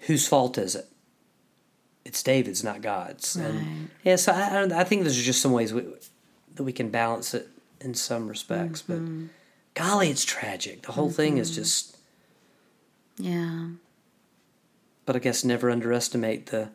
whose 0.00 0.28
fault 0.28 0.56
is 0.58 0.74
it? 0.74 0.86
It's 2.04 2.22
David's, 2.22 2.62
not 2.62 2.82
God's. 2.82 3.36
Right. 3.36 3.50
And 3.50 3.90
yeah, 4.04 4.16
so 4.16 4.32
I, 4.32 4.80
I 4.80 4.84
think 4.84 5.02
there's 5.02 5.20
just 5.20 5.42
some 5.42 5.52
ways 5.52 5.72
we, 5.72 5.84
that 6.54 6.62
we 6.62 6.72
can 6.72 6.90
balance 6.90 7.34
it 7.34 7.48
in 7.84 7.94
some 7.94 8.28
respects. 8.28 8.82
Mm-hmm. 8.82 9.26
But 9.74 9.82
golly, 9.82 10.10
it's 10.10 10.24
tragic. 10.24 10.82
The 10.82 10.92
whole 10.92 11.08
mm-hmm. 11.08 11.16
thing 11.16 11.38
is 11.38 11.50
mm-hmm. 11.50 11.60
just. 11.60 11.96
Yeah. 13.18 13.68
But 15.04 15.16
I 15.16 15.18
guess 15.18 15.44
never 15.44 15.70
underestimate 15.70 16.46
the 16.46 16.70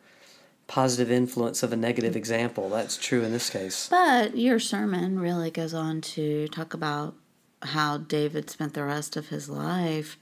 positive 0.68 1.10
influence 1.10 1.64
of 1.64 1.72
a 1.72 1.78
negative 1.78 2.16
example. 2.16 2.70
That's 2.70 2.98
true 2.98 3.24
in 3.24 3.32
this 3.32 3.50
case. 3.50 3.88
But 3.90 4.38
your 4.38 4.60
sermon 4.60 5.20
really 5.20 5.50
goes 5.50 5.74
on 5.74 6.02
to 6.02 6.48
talk 6.50 6.74
about 6.74 7.16
how 7.62 7.98
David 7.98 8.50
spent 8.50 8.74
the 8.74 8.84
rest 8.84 9.18
of 9.18 9.30
his 9.30 9.50
life, 9.50 10.18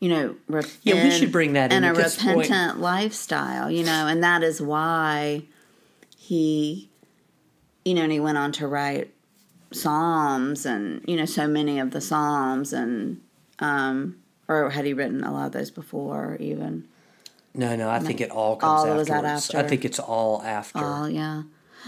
you 0.00 0.08
know, 0.08 0.36
rep- 0.48 0.64
yeah, 0.82 1.04
we 1.04 1.10
should 1.10 1.32
bring 1.32 1.52
that 1.54 1.72
in, 1.72 1.84
in 1.84 1.90
a 1.90 1.94
repentant 1.94 2.48
point. 2.48 2.80
lifestyle, 2.80 3.70
you 3.70 3.84
know, 3.84 4.06
and 4.06 4.22
that 4.22 4.42
is 4.42 4.60
why 4.60 5.44
he, 6.16 6.90
you 7.84 7.94
know, 7.94 8.02
and 8.02 8.12
he 8.12 8.20
went 8.20 8.38
on 8.38 8.52
to 8.52 8.66
write 8.66 9.12
psalms 9.72 10.66
and 10.66 11.02
you 11.06 11.16
know 11.16 11.24
so 11.24 11.46
many 11.46 11.78
of 11.78 11.92
the 11.92 12.00
psalms 12.00 12.72
and 12.72 13.20
um 13.60 14.16
or 14.48 14.70
had 14.70 14.84
he 14.84 14.92
written 14.92 15.22
a 15.22 15.32
lot 15.32 15.46
of 15.46 15.52
those 15.52 15.70
before 15.70 16.36
even 16.40 16.86
no, 17.54 17.74
no, 17.74 17.90
I 17.90 17.98
think 17.98 18.20
it 18.20 18.30
all 18.30 18.56
comes 18.56 18.82
all 18.82 19.00
afterwards. 19.00 19.10
after. 19.10 19.58
I 19.58 19.62
think 19.64 19.84
it's 19.84 19.98
all 19.98 20.42
after. 20.42 20.78
Oh, 20.80 21.06
yeah. 21.06 21.42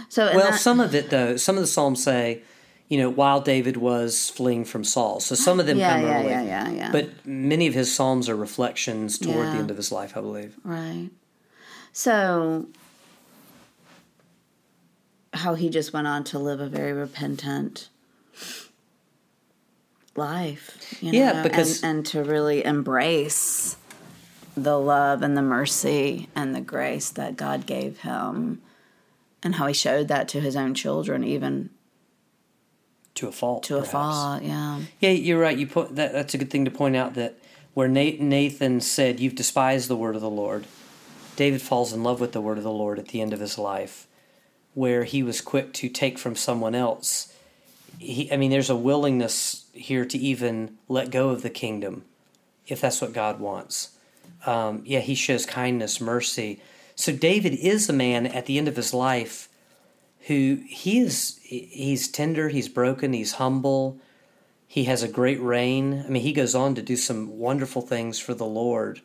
So 0.08 0.34
well, 0.34 0.50
that, 0.50 0.60
some 0.60 0.80
of 0.80 0.94
it 0.94 1.10
though, 1.10 1.36
some 1.36 1.56
of 1.56 1.62
the 1.62 1.68
psalms 1.68 2.02
say, 2.02 2.42
you 2.88 2.98
know, 2.98 3.08
while 3.08 3.40
David 3.40 3.76
was 3.76 4.28
fleeing 4.30 4.64
from 4.64 4.84
Saul. 4.84 5.20
So 5.20 5.34
some 5.34 5.60
of 5.60 5.66
them 5.66 5.78
yeah, 5.78 5.92
come 5.92 6.02
yeah, 6.02 6.20
early. 6.20 6.30
Yeah, 6.30 6.42
yeah, 6.42 6.70
yeah. 6.70 6.92
But 6.92 7.10
many 7.24 7.66
of 7.66 7.74
his 7.74 7.94
psalms 7.94 8.28
are 8.28 8.36
reflections 8.36 9.18
toward 9.18 9.46
yeah. 9.46 9.52
the 9.52 9.58
end 9.58 9.70
of 9.70 9.76
his 9.76 9.92
life, 9.92 10.16
I 10.16 10.20
believe. 10.20 10.56
Right. 10.64 11.10
So 11.92 12.66
how 15.32 15.54
he 15.54 15.68
just 15.68 15.92
went 15.92 16.06
on 16.06 16.24
to 16.24 16.38
live 16.38 16.60
a 16.60 16.68
very 16.68 16.92
repentant 16.92 17.88
life. 20.16 20.96
You 21.00 21.12
know, 21.12 21.18
yeah, 21.18 21.42
because 21.42 21.82
and, 21.82 21.98
and 21.98 22.06
to 22.06 22.22
really 22.22 22.64
embrace 22.64 23.76
the 24.56 24.78
love 24.78 25.22
and 25.22 25.36
the 25.36 25.42
mercy 25.42 26.28
and 26.34 26.54
the 26.54 26.60
grace 26.60 27.10
that 27.10 27.36
God 27.36 27.66
gave 27.66 28.00
him 28.00 28.60
and 29.42 29.56
how 29.56 29.66
he 29.66 29.74
showed 29.74 30.08
that 30.08 30.28
to 30.28 30.40
his 30.40 30.56
own 30.56 30.74
children 30.74 31.24
even 31.24 31.70
to 33.14 33.28
a 33.28 33.32
fault 33.32 33.62
to 33.64 33.74
perhaps. 33.74 33.88
a 33.88 33.92
fault 33.92 34.42
yeah 34.42 34.80
yeah 35.00 35.10
you're 35.10 35.40
right 35.40 35.58
you 35.58 35.66
put 35.66 35.96
that 35.96 36.12
that's 36.12 36.34
a 36.34 36.38
good 36.38 36.50
thing 36.50 36.64
to 36.64 36.70
point 36.70 36.96
out 36.96 37.14
that 37.14 37.38
where 37.74 37.88
Nathan 37.88 38.80
said 38.80 39.20
you've 39.20 39.34
despised 39.34 39.88
the 39.88 39.96
word 39.96 40.14
of 40.14 40.20
the 40.20 40.30
Lord 40.30 40.66
David 41.36 41.62
falls 41.62 41.92
in 41.92 42.02
love 42.02 42.20
with 42.20 42.32
the 42.32 42.40
word 42.40 42.58
of 42.58 42.64
the 42.64 42.70
Lord 42.70 42.98
at 42.98 43.08
the 43.08 43.20
end 43.20 43.32
of 43.32 43.40
his 43.40 43.58
life 43.58 44.06
where 44.74 45.04
he 45.04 45.22
was 45.22 45.40
quick 45.40 45.72
to 45.72 45.88
take 45.88 46.18
from 46.18 46.36
someone 46.36 46.74
else 46.74 47.34
he, 47.98 48.30
I 48.32 48.36
mean 48.36 48.50
there's 48.50 48.70
a 48.70 48.76
willingness 48.76 49.66
here 49.72 50.04
to 50.04 50.18
even 50.18 50.78
let 50.88 51.10
go 51.10 51.30
of 51.30 51.42
the 51.42 51.50
kingdom 51.50 52.04
if 52.66 52.80
that's 52.80 53.00
what 53.00 53.12
God 53.12 53.40
wants 53.40 53.92
um, 54.46 54.82
yeah, 54.84 55.00
he 55.00 55.14
shows 55.14 55.46
kindness, 55.46 56.00
mercy. 56.00 56.60
So 56.94 57.12
David 57.12 57.54
is 57.54 57.88
a 57.88 57.92
man 57.92 58.26
at 58.26 58.46
the 58.46 58.58
end 58.58 58.68
of 58.68 58.76
his 58.76 58.92
life 58.92 59.48
who 60.26 60.60
he 60.68 61.00
is 61.00 61.38
he's 61.42 62.08
tender, 62.08 62.48
he's 62.48 62.68
broken, 62.68 63.12
he's 63.12 63.34
humble. 63.34 63.98
He 64.66 64.84
has 64.84 65.02
a 65.02 65.08
great 65.08 65.40
reign. 65.40 66.04
I 66.06 66.08
mean, 66.08 66.22
he 66.22 66.32
goes 66.32 66.54
on 66.54 66.74
to 66.76 66.82
do 66.82 66.96
some 66.96 67.38
wonderful 67.38 67.82
things 67.82 68.18
for 68.18 68.32
the 68.32 68.46
Lord. 68.46 69.00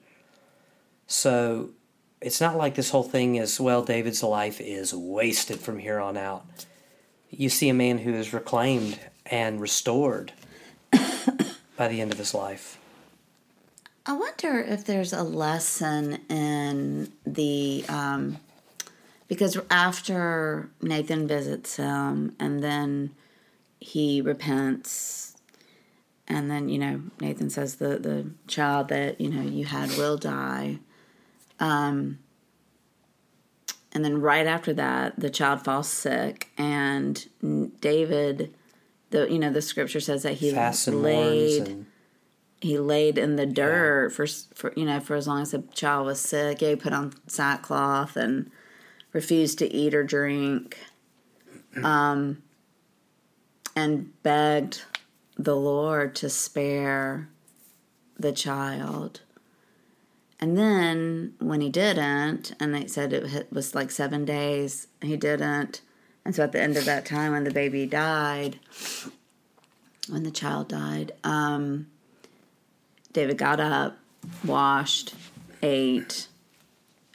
So 1.07 1.71
it's 2.21 2.41
not 2.41 2.57
like 2.57 2.75
this 2.75 2.89
whole 2.89 3.03
thing 3.03 3.35
is, 3.35 3.59
well, 3.59 3.83
David's 3.83 4.23
life 4.23 4.59
is 4.59 4.93
wasted 4.93 5.59
from 5.59 5.79
here 5.79 5.99
on 5.99 6.17
out. 6.17 6.45
You 7.29 7.49
see 7.49 7.69
a 7.69 7.73
man 7.73 7.99
who 7.99 8.13
is 8.13 8.33
reclaimed 8.33 8.99
and 9.25 9.61
restored 9.61 10.33
by 11.77 11.87
the 11.87 12.01
end 12.01 12.11
of 12.11 12.17
his 12.17 12.33
life. 12.33 12.79
I 14.05 14.13
wonder 14.13 14.59
if 14.59 14.85
there's 14.85 15.11
a 15.11 15.23
lesson 15.23 16.19
in 16.29 17.11
the 17.25 17.83
um, 17.89 18.37
because 19.27 19.59
after 19.69 20.69
Nathan 20.81 21.27
visits 21.27 21.75
him 21.75 22.33
and 22.39 22.63
then 22.63 23.11
he 23.81 24.21
repents 24.21 25.35
and 26.27 26.49
then 26.49 26.69
you 26.69 26.79
know 26.79 27.01
Nathan 27.19 27.49
says 27.49 27.75
the 27.75 27.99
the 27.99 28.31
child 28.47 28.87
that 28.87 29.19
you 29.19 29.29
know 29.29 29.41
you 29.41 29.65
had 29.65 29.89
will 29.97 30.17
die 30.17 30.79
um, 31.59 32.19
and 33.93 34.03
then 34.05 34.21
right 34.21 34.47
after 34.47 34.73
that 34.73 35.19
the 35.19 35.29
child 35.29 35.63
falls 35.63 35.87
sick 35.87 36.49
and 36.57 37.27
David 37.79 38.53
the 39.09 39.31
you 39.31 39.39
know 39.39 39.51
the 39.51 39.61
scripture 39.61 39.99
says 39.99 40.23
that 40.23 40.33
he 40.33 40.51
laid 40.51 41.67
and 41.67 41.85
he 42.59 42.77
laid 42.77 43.17
in 43.17 43.35
the 43.35 43.45
dirt 43.45 44.09
yeah. 44.09 44.15
for 44.15 44.27
for 44.55 44.73
you 44.75 44.85
know 44.85 44.99
for 44.99 45.15
as 45.15 45.27
long 45.27 45.41
as 45.41 45.51
the 45.51 45.63
child 45.73 46.05
was 46.05 46.19
sick. 46.19 46.59
he 46.59 46.75
put 46.75 46.93
on 46.93 47.13
sackcloth 47.27 48.15
and 48.15 48.49
refused 49.13 49.59
to 49.59 49.73
eat 49.73 49.93
or 49.93 50.03
drink, 50.03 50.77
um, 51.83 52.41
and 53.75 54.11
begged 54.23 54.83
the 55.37 55.55
Lord 55.55 56.15
to 56.15 56.29
spare 56.29 57.29
the 58.17 58.31
child. 58.31 59.21
And 60.39 60.57
then 60.57 61.33
when 61.39 61.61
he 61.61 61.69
didn't, 61.69 62.53
and 62.59 62.73
they 62.73 62.87
said 62.87 63.11
it 63.11 63.51
was 63.51 63.73
like 63.73 63.89
seven 63.89 64.23
days, 64.23 64.87
he 65.01 65.17
didn't. 65.17 65.81
And 66.23 66.35
so 66.35 66.43
at 66.43 66.51
the 66.51 66.61
end 66.61 66.77
of 66.77 66.85
that 66.85 67.05
time, 67.05 67.31
when 67.31 67.43
the 67.43 67.51
baby 67.51 67.85
died, 67.85 68.59
when 70.09 70.23
the 70.23 70.31
child 70.31 70.67
died, 70.67 71.13
um, 71.23 71.87
David 73.13 73.37
got 73.37 73.59
up, 73.59 73.97
washed, 74.45 75.15
ate, 75.63 76.27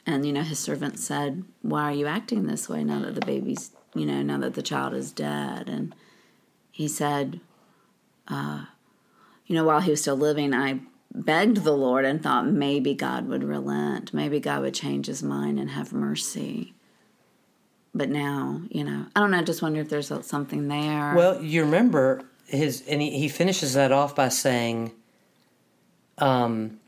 and 0.05 0.25
you 0.25 0.33
know 0.33 0.41
his 0.41 0.59
servant 0.59 0.99
said, 0.99 1.45
"Why 1.61 1.83
are 1.83 1.93
you 1.93 2.07
acting 2.07 2.45
this 2.45 2.67
way 2.67 2.83
now 2.83 2.99
that 2.99 3.15
the 3.15 3.25
baby's, 3.25 3.71
you 3.95 4.05
know, 4.05 4.21
now 4.21 4.37
that 4.39 4.55
the 4.55 4.61
child 4.61 4.93
is 4.93 5.11
dead?" 5.11 5.69
And 5.69 5.95
he 6.71 6.87
said, 6.89 7.39
uh, 8.27 8.65
"You 9.47 9.55
know, 9.55 9.63
while 9.63 9.79
he 9.79 9.91
was 9.91 10.01
still 10.01 10.17
living, 10.17 10.53
I 10.53 10.81
begged 11.13 11.63
the 11.63 11.75
Lord 11.75 12.05
and 12.05 12.21
thought 12.21 12.47
maybe 12.47 12.93
God 12.93 13.27
would 13.27 13.43
relent, 13.43 14.13
maybe 14.13 14.39
God 14.39 14.61
would 14.61 14.73
change 14.73 15.07
his 15.07 15.23
mind 15.23 15.59
and 15.59 15.71
have 15.71 15.93
mercy." 15.93 16.73
But 17.95 18.09
now, 18.09 18.61
you 18.69 18.83
know, 18.83 19.05
I 19.15 19.19
don't 19.19 19.31
know. 19.31 19.37
I 19.37 19.43
just 19.43 19.61
wonder 19.61 19.79
if 19.79 19.89
there's 19.89 20.11
something 20.25 20.67
there. 20.67 21.13
Well, 21.15 21.41
you 21.43 21.63
remember 21.63 22.23
his, 22.47 22.83
and 22.87 23.01
he, 23.01 23.11
he 23.11 23.27
finishes 23.27 23.75
that 23.75 23.91
off 23.91 24.15
by 24.15 24.29
saying, 24.29 24.91
um, 26.17 26.79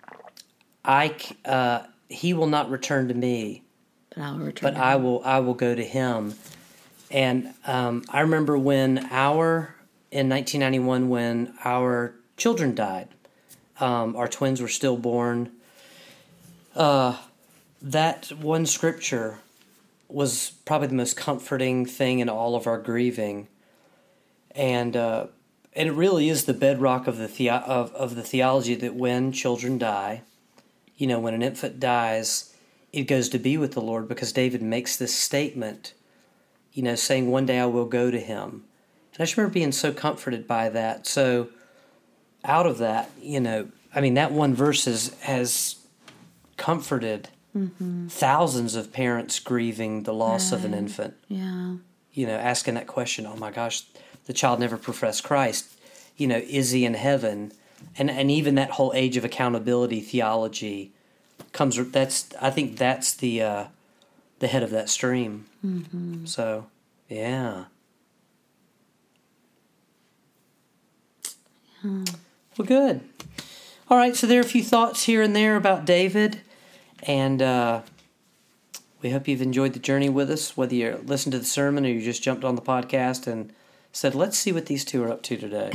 I, 0.84 1.16
uh, 1.46 1.84
he 2.10 2.34
will 2.34 2.48
not 2.48 2.72
return 2.72 3.08
to 3.10 3.14
me, 3.14 3.64
but 4.10 4.20
I 4.20 4.32
will 4.32 4.40
return. 4.40 4.74
But 4.74 4.80
I 4.80 4.96
will, 4.96 5.22
I 5.24 5.40
will 5.40 5.54
go 5.54 5.76
to 5.76 5.84
him. 5.84 6.34
And 7.12 7.54
um, 7.68 8.04
I 8.10 8.22
remember 8.22 8.58
when 8.58 9.08
our 9.12 9.76
in 10.12 10.30
1991 10.30 11.10
when 11.10 11.54
our 11.66 12.16
children 12.38 12.74
died, 12.74 13.10
um, 13.80 14.16
our 14.16 14.28
twins 14.28 14.62
were 14.62 14.68
stillborn. 14.68 15.52
Uh, 16.76 17.18
that 17.82 18.32
one 18.32 18.66
scripture 18.66 19.40
was 20.08 20.52
probably 20.66 20.88
the 20.88 20.96
most 20.96 21.18
comforting 21.18 21.86
thing 21.86 22.20
in 22.20 22.30
all 22.30 22.56
of 22.56 22.68
our 22.68 22.78
grieving, 22.80 23.48
and 24.52 24.96
uh, 24.96 25.28
and 25.76 25.90
it 25.90 25.92
really 25.92 26.30
is 26.30 26.46
the 26.46 26.54
bedrock 26.54 27.06
of 27.08 27.18
the, 27.18 27.28
the- 27.28 27.50
of, 27.50 27.94
of 27.94 28.16
the 28.16 28.24
theology 28.24 28.76
that 28.76 28.96
when 28.96 29.32
children 29.32 29.78
die, 29.78 30.22
you 30.96 31.06
know, 31.06 31.20
when 31.20 31.34
an 31.34 31.42
infant 31.42 31.80
dies, 31.80 32.56
it 32.94 33.04
goes 33.04 33.28
to 33.30 33.40
be 33.40 33.58
with 33.58 33.74
the 33.74 33.82
Lord 33.82 34.08
because 34.08 34.32
David 34.32 34.62
makes 34.62 34.96
this 34.96 35.14
statement, 35.14 35.94
you 36.72 36.82
know, 36.82 36.96
saying, 36.96 37.30
One 37.30 37.46
day 37.46 37.60
I 37.60 37.66
will 37.66 37.86
go 37.86 38.10
to 38.10 38.20
him. 38.20 38.64
And 39.14 39.20
I 39.22 39.24
just 39.24 39.36
remember 39.36 39.54
being 39.54 39.74
so 39.74 39.92
comforted 39.92 40.48
by 40.48 40.70
that. 40.70 41.06
So, 41.06 41.50
out 42.46 42.66
of 42.66 42.78
that, 42.80 43.10
you 43.22 43.40
know, 43.40 43.68
I 43.94 44.02
mean, 44.02 44.16
that 44.16 44.32
one 44.32 44.54
verse 44.54 44.86
has, 44.86 45.14
has 45.22 45.76
comforted 46.58 47.30
thousands 48.10 48.76
of 48.76 48.92
parents 48.92 49.40
grieving 49.40 50.04
the 50.04 50.14
loss 50.14 50.52
of 50.52 50.66
an 50.66 50.74
infant 50.74 51.14
yeah, 51.30 51.76
you 52.12 52.28
know, 52.28 52.36
asking 52.36 52.74
that 52.74 52.86
question, 52.86 53.26
oh 53.26 53.38
my 53.38 53.50
gosh, 53.50 53.84
the 54.26 54.34
child 54.34 54.60
never 54.60 54.78
professed 54.78 55.24
Christ, 55.24 55.66
you 56.18 56.28
know, 56.28 56.42
is 56.50 56.72
he 56.72 56.84
in 56.84 56.96
heaven? 56.96 57.54
And 57.98 58.12
and 58.12 58.30
even 58.30 58.56
that 58.56 58.72
whole 58.72 58.92
age 58.94 59.16
of 59.16 59.24
accountability 59.24 60.02
theology 60.02 60.92
comes 61.54 61.78
that's 61.92 62.28
I 62.42 62.50
think 62.50 62.78
that's 62.78 63.14
the 63.14 63.42
uh 63.42 63.66
the 64.40 64.48
head 64.48 64.64
of 64.64 64.72
that 64.72 64.90
stream. 64.90 65.46
Mm-hmm. 65.66 66.26
So, 66.26 66.68
yeah. 67.08 67.66
Well, 72.58 72.66
good. 72.66 73.02
All 73.90 73.98
right, 73.98 74.16
so 74.16 74.26
there 74.28 74.40
are 74.40 74.44
a 74.44 74.48
few 74.48 74.64
thoughts 74.64 75.04
here 75.04 75.22
and 75.22 75.36
there 75.36 75.56
about 75.56 75.86
David, 75.86 76.42
and 77.04 77.42
uh, 77.42 77.82
we 79.02 79.12
hope 79.12 79.28
you've 79.28 79.42
enjoyed 79.42 79.74
the 79.74 79.80
journey 79.80 80.10
with 80.10 80.32
us, 80.32 80.56
whether 80.56 80.74
you 80.74 81.04
listened 81.06 81.34
to 81.34 81.40
the 81.40 81.46
sermon 81.46 81.86
or 81.86 81.90
you 81.90 82.02
just 82.02 82.24
jumped 82.24 82.44
on 82.44 82.56
the 82.56 82.62
podcast 82.62 83.28
and 83.28 83.54
said, 83.92 84.16
let's 84.16 84.38
see 84.38 84.52
what 84.52 84.66
these 84.68 84.84
two 84.86 85.04
are 85.04 85.12
up 85.12 85.22
to 85.24 85.38
today. 85.38 85.72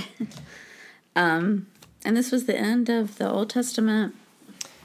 um, 1.17 1.67
and 2.05 2.17
this 2.17 2.33
was 2.33 2.47
the 2.47 2.57
end 2.57 2.89
of 2.89 3.19
the 3.19 3.31
Old 3.31 3.51
Testament 3.51 4.15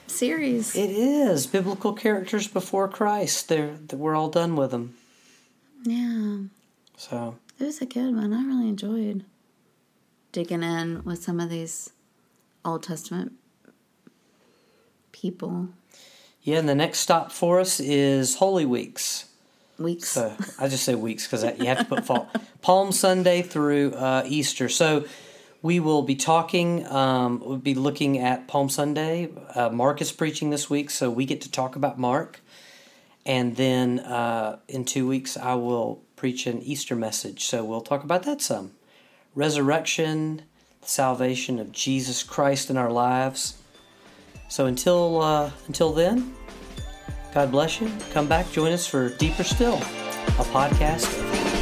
series. 0.08 0.76
it 0.76 0.92
is 0.92 1.48
biblical 1.48 1.94
characters 1.94 2.48
before 2.48 2.88
Christ. 2.88 3.50
They're, 3.50 3.78
we're 3.94 4.16
all 4.16 4.30
done 4.30 4.56
with 4.56 4.72
them. 4.72 4.96
yeah, 5.84 6.38
So, 6.98 7.38
it 7.58 7.64
was 7.64 7.82
a 7.82 7.86
good 7.86 8.14
one. 8.16 8.34
I 8.34 8.44
really 8.44 8.68
enjoyed 8.70 9.24
digging 10.36 10.64
in 10.64 11.02
with 11.06 11.24
some 11.24 11.40
of 11.40 11.50
these 11.50 11.92
Old 12.66 12.84
Testament 12.84 13.32
people. 15.14 15.70
yeah, 16.42 16.58
and 16.58 16.68
the 16.68 16.76
next 16.76 17.00
stop 17.00 17.32
for 17.32 17.62
us 17.62 17.80
is 17.80 18.36
Holy 18.36 18.66
Weeks. 18.66 19.30
Weeks. 19.80 20.10
So 20.10 20.36
I 20.60 20.68
just 20.68 20.84
say 20.84 20.94
weeks 20.94 21.26
because 21.26 21.44
you 21.58 21.68
have 21.68 21.78
to 21.80 21.86
put 21.86 22.06
fall, 22.06 22.30
Palm 22.62 22.92
Sunday 22.92 23.44
through 23.44 23.94
uh, 23.94 24.24
Easter. 24.28 24.68
So 24.68 25.06
we 25.62 25.80
will 25.80 26.02
be 26.02 26.16
talking. 26.16 26.86
Um, 26.88 27.40
we'll 27.40 27.56
be 27.56 27.74
looking 27.74 28.20
at 28.20 28.50
Palm 28.50 28.68
Sunday. 28.68 29.32
Uh, 29.56 29.70
Mark 29.70 30.02
is 30.02 30.12
preaching 30.12 30.50
this 30.50 30.70
week, 30.70 30.90
so 30.90 31.10
we 31.10 31.24
get 31.26 31.40
to 31.42 31.52
talk 31.52 31.78
about 31.78 31.98
Mark. 31.98 32.42
And 33.26 33.56
then 33.56 34.00
uh, 34.00 34.60
in 34.68 34.84
two 34.84 35.08
weeks, 35.08 35.38
I 35.38 35.54
will 35.54 36.04
preach 36.18 36.46
an 36.46 36.62
Easter 36.62 36.98
message. 36.98 37.46
So 37.46 37.64
we'll 37.64 37.80
talk 37.80 38.04
about 38.04 38.24
that 38.24 38.42
some. 38.42 38.72
Resurrection, 39.36 40.42
the 40.82 40.88
salvation 40.88 41.60
of 41.60 41.72
Jesus 41.72 42.24
Christ 42.24 42.70
in 42.70 42.78
our 42.78 42.92
lives. 42.92 43.62
So 44.48 44.66
until 44.66 45.22
uh, 45.22 45.52
until 45.68 45.92
then, 45.92 46.36
God 47.34 47.52
bless 47.52 47.82
you. 47.82 47.92
Come 48.12 48.28
back, 48.28 48.52
join 48.52 48.72
us 48.72 48.88
for 48.88 49.10
Deeper 49.10 49.44
Still, 49.44 49.76
a 49.76 50.46
podcast 50.52 51.55